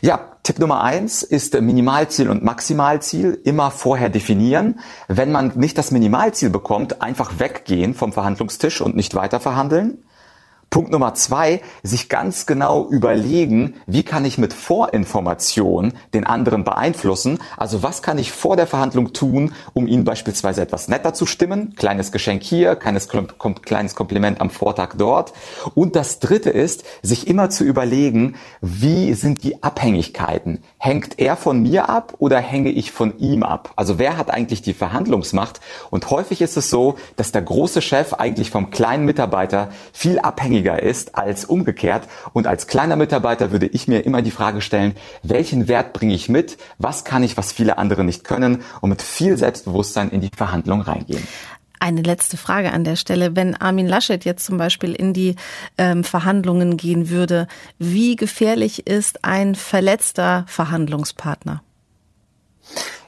Ja, 0.00 0.38
Tipp 0.42 0.58
Nummer 0.60 0.82
eins 0.82 1.22
ist 1.22 1.60
Minimalziel 1.60 2.30
und 2.30 2.42
Maximalziel 2.42 3.38
immer 3.44 3.70
vorher 3.70 4.08
definieren. 4.08 4.80
Wenn 5.06 5.30
man 5.30 5.52
nicht 5.56 5.76
das 5.76 5.90
Minimalziel 5.90 6.48
bekommt, 6.48 7.02
einfach 7.02 7.38
weggehen 7.38 7.92
vom 7.94 8.12
Verhandlungstisch 8.14 8.80
und 8.80 8.96
nicht 8.96 9.14
weiter 9.14 9.40
verhandeln. 9.40 9.98
Punkt 10.70 10.92
Nummer 10.92 11.14
zwei, 11.14 11.62
sich 11.82 12.10
ganz 12.10 12.44
genau 12.44 12.86
überlegen, 12.90 13.74
wie 13.86 14.02
kann 14.02 14.26
ich 14.26 14.36
mit 14.36 14.52
Vorinformation 14.52 15.94
den 16.12 16.26
anderen 16.26 16.62
beeinflussen? 16.62 17.38
Also 17.56 17.82
was 17.82 18.02
kann 18.02 18.18
ich 18.18 18.32
vor 18.32 18.54
der 18.54 18.66
Verhandlung 18.66 19.14
tun, 19.14 19.54
um 19.72 19.86
ihn 19.86 20.04
beispielsweise 20.04 20.60
etwas 20.60 20.88
netter 20.88 21.14
zu 21.14 21.24
stimmen? 21.24 21.74
Kleines 21.74 22.12
Geschenk 22.12 22.42
hier, 22.42 22.76
kleines, 22.76 23.08
kleines 23.08 23.94
Kompliment 23.94 24.42
am 24.42 24.50
Vortag 24.50 24.96
dort. 24.98 25.32
Und 25.74 25.96
das 25.96 26.18
dritte 26.18 26.50
ist, 26.50 26.84
sich 27.00 27.28
immer 27.28 27.48
zu 27.48 27.64
überlegen, 27.64 28.36
wie 28.60 29.14
sind 29.14 29.44
die 29.44 29.62
Abhängigkeiten? 29.62 30.62
Hängt 30.76 31.18
er 31.18 31.36
von 31.36 31.62
mir 31.62 31.88
ab 31.88 32.12
oder 32.18 32.40
hänge 32.40 32.70
ich 32.70 32.92
von 32.92 33.18
ihm 33.18 33.42
ab? 33.42 33.72
Also 33.76 33.98
wer 33.98 34.18
hat 34.18 34.30
eigentlich 34.30 34.60
die 34.60 34.74
Verhandlungsmacht? 34.74 35.60
Und 35.88 36.10
häufig 36.10 36.42
ist 36.42 36.58
es 36.58 36.68
so, 36.68 36.96
dass 37.16 37.32
der 37.32 37.42
große 37.42 37.80
Chef 37.80 38.12
eigentlich 38.12 38.50
vom 38.50 38.68
kleinen 38.68 39.06
Mitarbeiter 39.06 39.70
viel 39.94 40.18
abhängig 40.18 40.57
abhängiger 40.58 40.82
ist 40.82 41.14
als 41.14 41.44
umgekehrt. 41.44 42.08
Und 42.32 42.46
als 42.46 42.66
kleiner 42.66 42.96
Mitarbeiter 42.96 43.52
würde 43.52 43.66
ich 43.66 43.88
mir 43.88 44.04
immer 44.04 44.22
die 44.22 44.30
Frage 44.30 44.60
stellen, 44.60 44.94
welchen 45.22 45.68
Wert 45.68 45.92
bringe 45.92 46.14
ich 46.14 46.28
mit? 46.28 46.58
Was 46.78 47.04
kann 47.04 47.22
ich, 47.22 47.36
was 47.36 47.52
viele 47.52 47.78
andere 47.78 48.04
nicht 48.04 48.24
können? 48.24 48.62
Und 48.80 48.90
mit 48.90 49.02
viel 49.02 49.36
Selbstbewusstsein 49.36 50.10
in 50.10 50.20
die 50.20 50.30
Verhandlung 50.36 50.80
reingehen. 50.80 51.26
Eine 51.80 52.02
letzte 52.02 52.36
Frage 52.36 52.72
an 52.72 52.82
der 52.82 52.96
Stelle. 52.96 53.36
Wenn 53.36 53.54
Armin 53.54 53.86
Laschet 53.86 54.24
jetzt 54.24 54.44
zum 54.44 54.58
Beispiel 54.58 54.92
in 54.94 55.12
die 55.12 55.36
ähm, 55.76 56.02
Verhandlungen 56.02 56.76
gehen 56.76 57.08
würde, 57.08 57.46
wie 57.78 58.16
gefährlich 58.16 58.88
ist 58.88 59.24
ein 59.24 59.54
verletzter 59.54 60.44
Verhandlungspartner? 60.48 61.62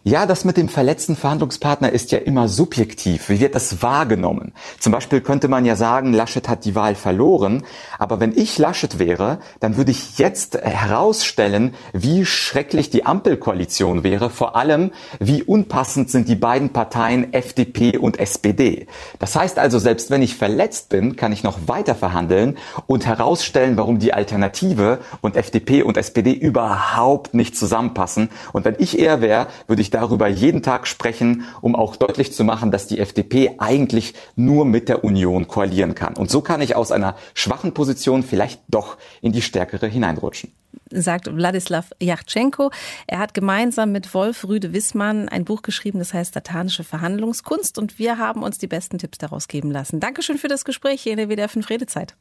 Ja, 0.02 0.24
das 0.24 0.46
mit 0.46 0.56
dem 0.56 0.70
verletzten 0.70 1.14
Verhandlungspartner 1.14 1.92
ist 1.92 2.10
ja 2.10 2.16
immer 2.16 2.48
subjektiv. 2.48 3.28
Wie 3.28 3.38
wird 3.38 3.54
das 3.54 3.82
wahrgenommen? 3.82 4.54
Zum 4.78 4.92
Beispiel 4.92 5.20
könnte 5.20 5.46
man 5.46 5.66
ja 5.66 5.76
sagen, 5.76 6.14
Laschet 6.14 6.48
hat 6.48 6.64
die 6.64 6.74
Wahl 6.74 6.94
verloren. 6.94 7.64
Aber 7.98 8.18
wenn 8.18 8.32
ich 8.34 8.56
Laschet 8.56 8.98
wäre, 8.98 9.40
dann 9.60 9.76
würde 9.76 9.90
ich 9.90 10.16
jetzt 10.16 10.56
herausstellen, 10.56 11.74
wie 11.92 12.24
schrecklich 12.24 12.88
die 12.88 13.04
Ampelkoalition 13.04 14.02
wäre. 14.02 14.30
Vor 14.30 14.56
allem, 14.56 14.92
wie 15.18 15.42
unpassend 15.42 16.08
sind 16.08 16.28
die 16.28 16.34
beiden 16.34 16.70
Parteien 16.70 17.34
FDP 17.34 17.98
und 17.98 18.18
SPD. 18.18 18.86
Das 19.18 19.36
heißt 19.36 19.58
also, 19.58 19.78
selbst 19.78 20.10
wenn 20.10 20.22
ich 20.22 20.34
verletzt 20.34 20.88
bin, 20.88 21.16
kann 21.16 21.32
ich 21.32 21.42
noch 21.42 21.58
weiter 21.66 21.94
verhandeln 21.94 22.56
und 22.86 23.04
herausstellen, 23.04 23.76
warum 23.76 23.98
die 23.98 24.14
Alternative 24.14 25.00
und 25.20 25.36
FDP 25.36 25.82
und 25.82 25.98
SPD 25.98 26.32
überhaupt 26.32 27.34
nicht 27.34 27.54
zusammenpassen. 27.54 28.30
Und 28.54 28.64
wenn 28.64 28.76
ich 28.78 28.98
eher 28.98 29.20
wäre, 29.20 29.48
würde 29.66 29.82
ich 29.82 29.89
darüber 29.90 30.28
jeden 30.28 30.62
Tag 30.62 30.86
sprechen, 30.86 31.44
um 31.60 31.74
auch 31.76 31.96
deutlich 31.96 32.32
zu 32.32 32.44
machen, 32.44 32.70
dass 32.70 32.86
die 32.86 32.98
FDP 32.98 33.54
eigentlich 33.58 34.14
nur 34.36 34.64
mit 34.64 34.88
der 34.88 35.04
Union 35.04 35.48
koalieren 35.48 35.94
kann. 35.94 36.14
Und 36.14 36.30
so 36.30 36.40
kann 36.40 36.60
ich 36.60 36.76
aus 36.76 36.92
einer 36.92 37.16
schwachen 37.34 37.74
Position 37.74 38.22
vielleicht 38.22 38.60
doch 38.68 38.96
in 39.20 39.32
die 39.32 39.42
stärkere 39.42 39.86
hineinrutschen 39.86 40.52
sagt 40.90 41.34
Wladislav 41.34 41.90
Yachtschenko. 42.00 42.70
Er 43.06 43.18
hat 43.18 43.34
gemeinsam 43.34 43.92
mit 43.92 44.12
Wolf 44.14 44.46
Rüde 44.46 44.72
Wissmann 44.72 45.28
ein 45.28 45.44
Buch 45.44 45.62
geschrieben, 45.62 45.98
das 45.98 46.14
heißt 46.14 46.34
Satanische 46.34 46.84
Verhandlungskunst 46.84 47.78
und 47.78 47.98
wir 47.98 48.18
haben 48.18 48.42
uns 48.42 48.58
die 48.58 48.66
besten 48.66 48.98
Tipps 48.98 49.18
daraus 49.18 49.48
geben 49.48 49.70
lassen. 49.70 50.00
Dankeschön 50.00 50.38
für 50.38 50.48
das 50.48 50.64
Gespräch 50.64 51.02
hier 51.02 51.12
in 51.12 51.18
der 51.18 51.28
WDR 51.28 51.48
5 51.48 51.68
Redezeit. 51.70 52.16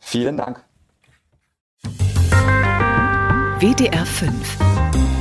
Vielen 0.00 0.36
Dank. 0.36 0.62
WDR 3.60 4.04
5 4.04 5.13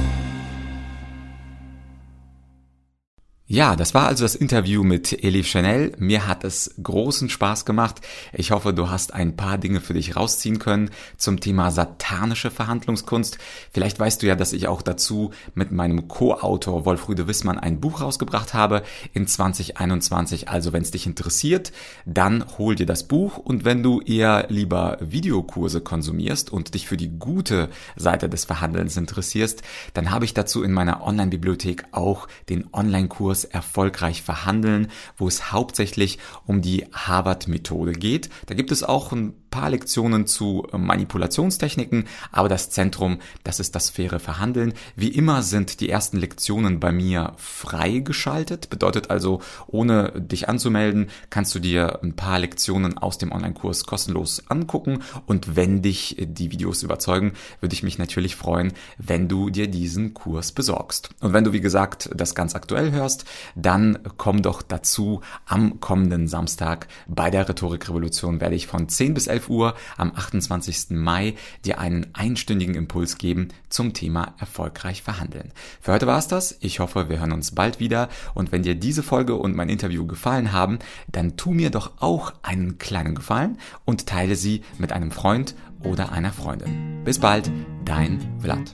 Ja, 3.53 3.75
das 3.75 3.93
war 3.93 4.07
also 4.07 4.23
das 4.23 4.33
Interview 4.33 4.83
mit 4.83 5.23
Elif 5.23 5.45
Chanel. 5.45 5.91
Mir 5.99 6.25
hat 6.25 6.43
es 6.43 6.73
großen 6.81 7.29
Spaß 7.29 7.65
gemacht. 7.65 8.01
Ich 8.33 8.49
hoffe, 8.49 8.73
du 8.73 8.89
hast 8.89 9.13
ein 9.13 9.35
paar 9.35 9.59
Dinge 9.59 9.79
für 9.79 9.93
dich 9.93 10.15
rausziehen 10.15 10.57
können 10.57 10.89
zum 11.17 11.39
Thema 11.39 11.69
satanische 11.69 12.49
Verhandlungskunst. 12.49 13.37
Vielleicht 13.71 13.99
weißt 13.99 14.23
du 14.23 14.25
ja, 14.25 14.35
dass 14.35 14.53
ich 14.53 14.67
auch 14.67 14.81
dazu 14.81 15.29
mit 15.53 15.71
meinem 15.71 16.07
Co-Autor 16.07 16.87
Wolfrüde 16.87 17.27
Wissmann 17.27 17.59
ein 17.59 17.79
Buch 17.79 18.01
rausgebracht 18.01 18.55
habe 18.55 18.81
in 19.13 19.27
2021. 19.27 20.49
Also 20.49 20.73
wenn 20.73 20.81
es 20.81 20.89
dich 20.89 21.05
interessiert, 21.05 21.73
dann 22.07 22.45
hol 22.57 22.73
dir 22.73 22.87
das 22.87 23.07
Buch 23.07 23.37
und 23.37 23.65
wenn 23.65 23.83
du 23.83 24.01
eher 24.01 24.47
lieber 24.49 24.97
Videokurse 24.99 25.81
konsumierst 25.81 26.51
und 26.51 26.73
dich 26.73 26.87
für 26.87 26.97
die 26.97 27.19
gute 27.19 27.69
Seite 27.95 28.29
des 28.29 28.45
Verhandelns 28.45 28.97
interessierst, 28.97 29.61
dann 29.93 30.09
habe 30.09 30.25
ich 30.25 30.33
dazu 30.33 30.63
in 30.63 30.71
meiner 30.71 31.05
Online-Bibliothek 31.05 31.83
auch 31.91 32.27
den 32.49 32.67
Online-Kurs 32.73 33.42
erfolgreich 33.45 34.21
verhandeln, 34.21 34.89
wo 35.17 35.27
es 35.27 35.51
hauptsächlich 35.51 36.19
um 36.45 36.61
die 36.61 36.85
Harvard-Methode 36.91 37.93
geht. 37.93 38.29
Da 38.47 38.55
gibt 38.55 38.71
es 38.71 38.83
auch 38.83 39.11
ein 39.11 39.33
paar 39.53 39.69
Lektionen 39.69 40.25
zu 40.25 40.65
Manipulationstechniken, 40.71 42.05
aber 42.31 42.49
das 42.49 42.71
Zentrum, 42.71 43.19
das 43.43 43.59
ist 43.59 43.75
das 43.75 43.91
faire 43.91 44.19
Verhandeln. 44.19 44.73
Wie 44.95 45.09
immer 45.09 45.43
sind 45.43 45.79
die 45.79 45.89
ersten 45.89 46.17
Lektionen 46.17 46.79
bei 46.79 46.91
mir 46.91 47.33
freigeschaltet, 47.37 48.71
bedeutet 48.71 49.11
also, 49.11 49.41
ohne 49.67 50.11
dich 50.19 50.49
anzumelden, 50.49 51.11
kannst 51.29 51.53
du 51.53 51.59
dir 51.59 52.01
ein 52.01 52.15
paar 52.15 52.39
Lektionen 52.39 52.97
aus 52.97 53.19
dem 53.19 53.31
Online-Kurs 53.31 53.85
kostenlos 53.85 54.41
angucken 54.49 55.03
und 55.27 55.55
wenn 55.55 55.83
dich 55.83 56.17
die 56.19 56.51
Videos 56.51 56.81
überzeugen, 56.81 57.33
würde 57.61 57.75
ich 57.75 57.83
mich 57.83 57.99
natürlich 57.99 58.35
freuen, 58.35 58.73
wenn 58.97 59.27
du 59.27 59.51
dir 59.51 59.67
diesen 59.67 60.15
Kurs 60.15 60.51
besorgst. 60.51 61.11
Und 61.19 61.33
wenn 61.33 61.43
du, 61.43 61.53
wie 61.53 61.61
gesagt, 61.61 62.09
das 62.15 62.33
ganz 62.33 62.55
aktuell 62.55 62.91
hörst, 62.91 63.25
dann 63.55 63.99
komm 64.17 64.41
doch 64.41 64.61
dazu 64.61 65.21
am 65.45 65.79
kommenden 65.79 66.27
Samstag 66.27 66.87
bei 67.07 67.29
der 67.29 67.47
Rhetorikrevolution 67.47 68.41
werde 68.41 68.55
ich 68.55 68.67
von 68.67 68.89
10 68.89 69.13
bis 69.13 69.27
11 69.27 69.43
11 69.43 69.49
Uhr 69.49 69.75
am 69.97 70.11
28. 70.15 70.91
Mai 70.91 71.35
dir 71.65 71.79
einen 71.79 72.07
einstündigen 72.13 72.75
Impuls 72.75 73.17
geben 73.17 73.49
zum 73.69 73.93
Thema 73.93 74.35
erfolgreich 74.39 75.01
verhandeln. 75.01 75.51
Für 75.81 75.93
heute 75.93 76.07
war's 76.07 76.27
das. 76.27 76.57
Ich 76.61 76.79
hoffe, 76.79 77.09
wir 77.09 77.19
hören 77.19 77.31
uns 77.31 77.51
bald 77.51 77.79
wieder 77.79 78.09
und 78.33 78.51
wenn 78.51 78.63
dir 78.63 78.75
diese 78.75 79.03
Folge 79.03 79.35
und 79.35 79.55
mein 79.55 79.69
Interview 79.69 80.05
gefallen 80.05 80.51
haben, 80.51 80.79
dann 81.11 81.37
tu 81.37 81.51
mir 81.51 81.69
doch 81.69 81.91
auch 81.99 82.33
einen 82.43 82.77
kleinen 82.77 83.15
Gefallen 83.15 83.57
und 83.85 84.07
teile 84.07 84.35
sie 84.35 84.61
mit 84.77 84.91
einem 84.91 85.11
Freund 85.11 85.55
oder 85.83 86.11
einer 86.11 86.31
Freundin. 86.31 87.03
Bis 87.03 87.19
bald, 87.19 87.51
dein 87.83 88.19
Vlad. 88.39 88.73